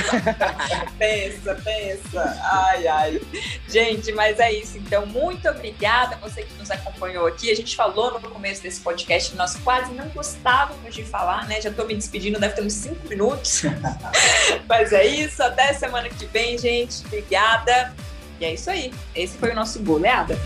pensa, 0.98 1.56
pensa. 1.64 2.40
Ai, 2.44 2.88
ai. 2.88 3.22
Gente, 3.68 4.12
mas 4.12 4.40
é 4.40 4.52
isso. 4.52 4.78
Então, 4.78 5.06
muito 5.06 5.48
obrigada 5.50 6.16
a 6.16 6.18
você 6.18 6.44
que 6.44 6.54
nos 6.56 6.70
acompanhou 6.70 7.28
aqui. 7.28 7.52
A 7.52 7.56
gente 7.56 7.76
falou 7.76 8.20
no 8.20 8.30
começo 8.30 8.62
desse 8.62 8.82
podcast 8.82 9.32
que 9.32 9.38
nós 9.38 9.56
quase 9.58 9.94
não 9.94 10.08
gostávamos 10.10 10.94
de 10.94 11.04
falar, 11.04 11.48
né? 11.48 11.60
Já 11.62 11.70
estou 11.70 11.86
me 11.86 11.96
despedindo, 11.96 12.40
deve 12.40 12.56
ter 12.56 12.62
uns 12.62 12.74
cinco 12.74 13.08
minutos. 13.08 13.64
mas 14.68 14.94
é 14.94 15.06
isso. 15.06 15.42
Até 15.44 15.74
semana 15.74 16.10
que 16.10 16.26
vem, 16.26 16.58
gente. 16.58 17.06
Obrigada. 17.06 17.94
E 18.40 18.46
é 18.46 18.54
isso 18.54 18.70
aí. 18.70 18.94
Esse 19.16 19.38
foi 19.38 19.52
o 19.52 19.56
nosso 19.56 19.82
Goleada. 19.84 20.38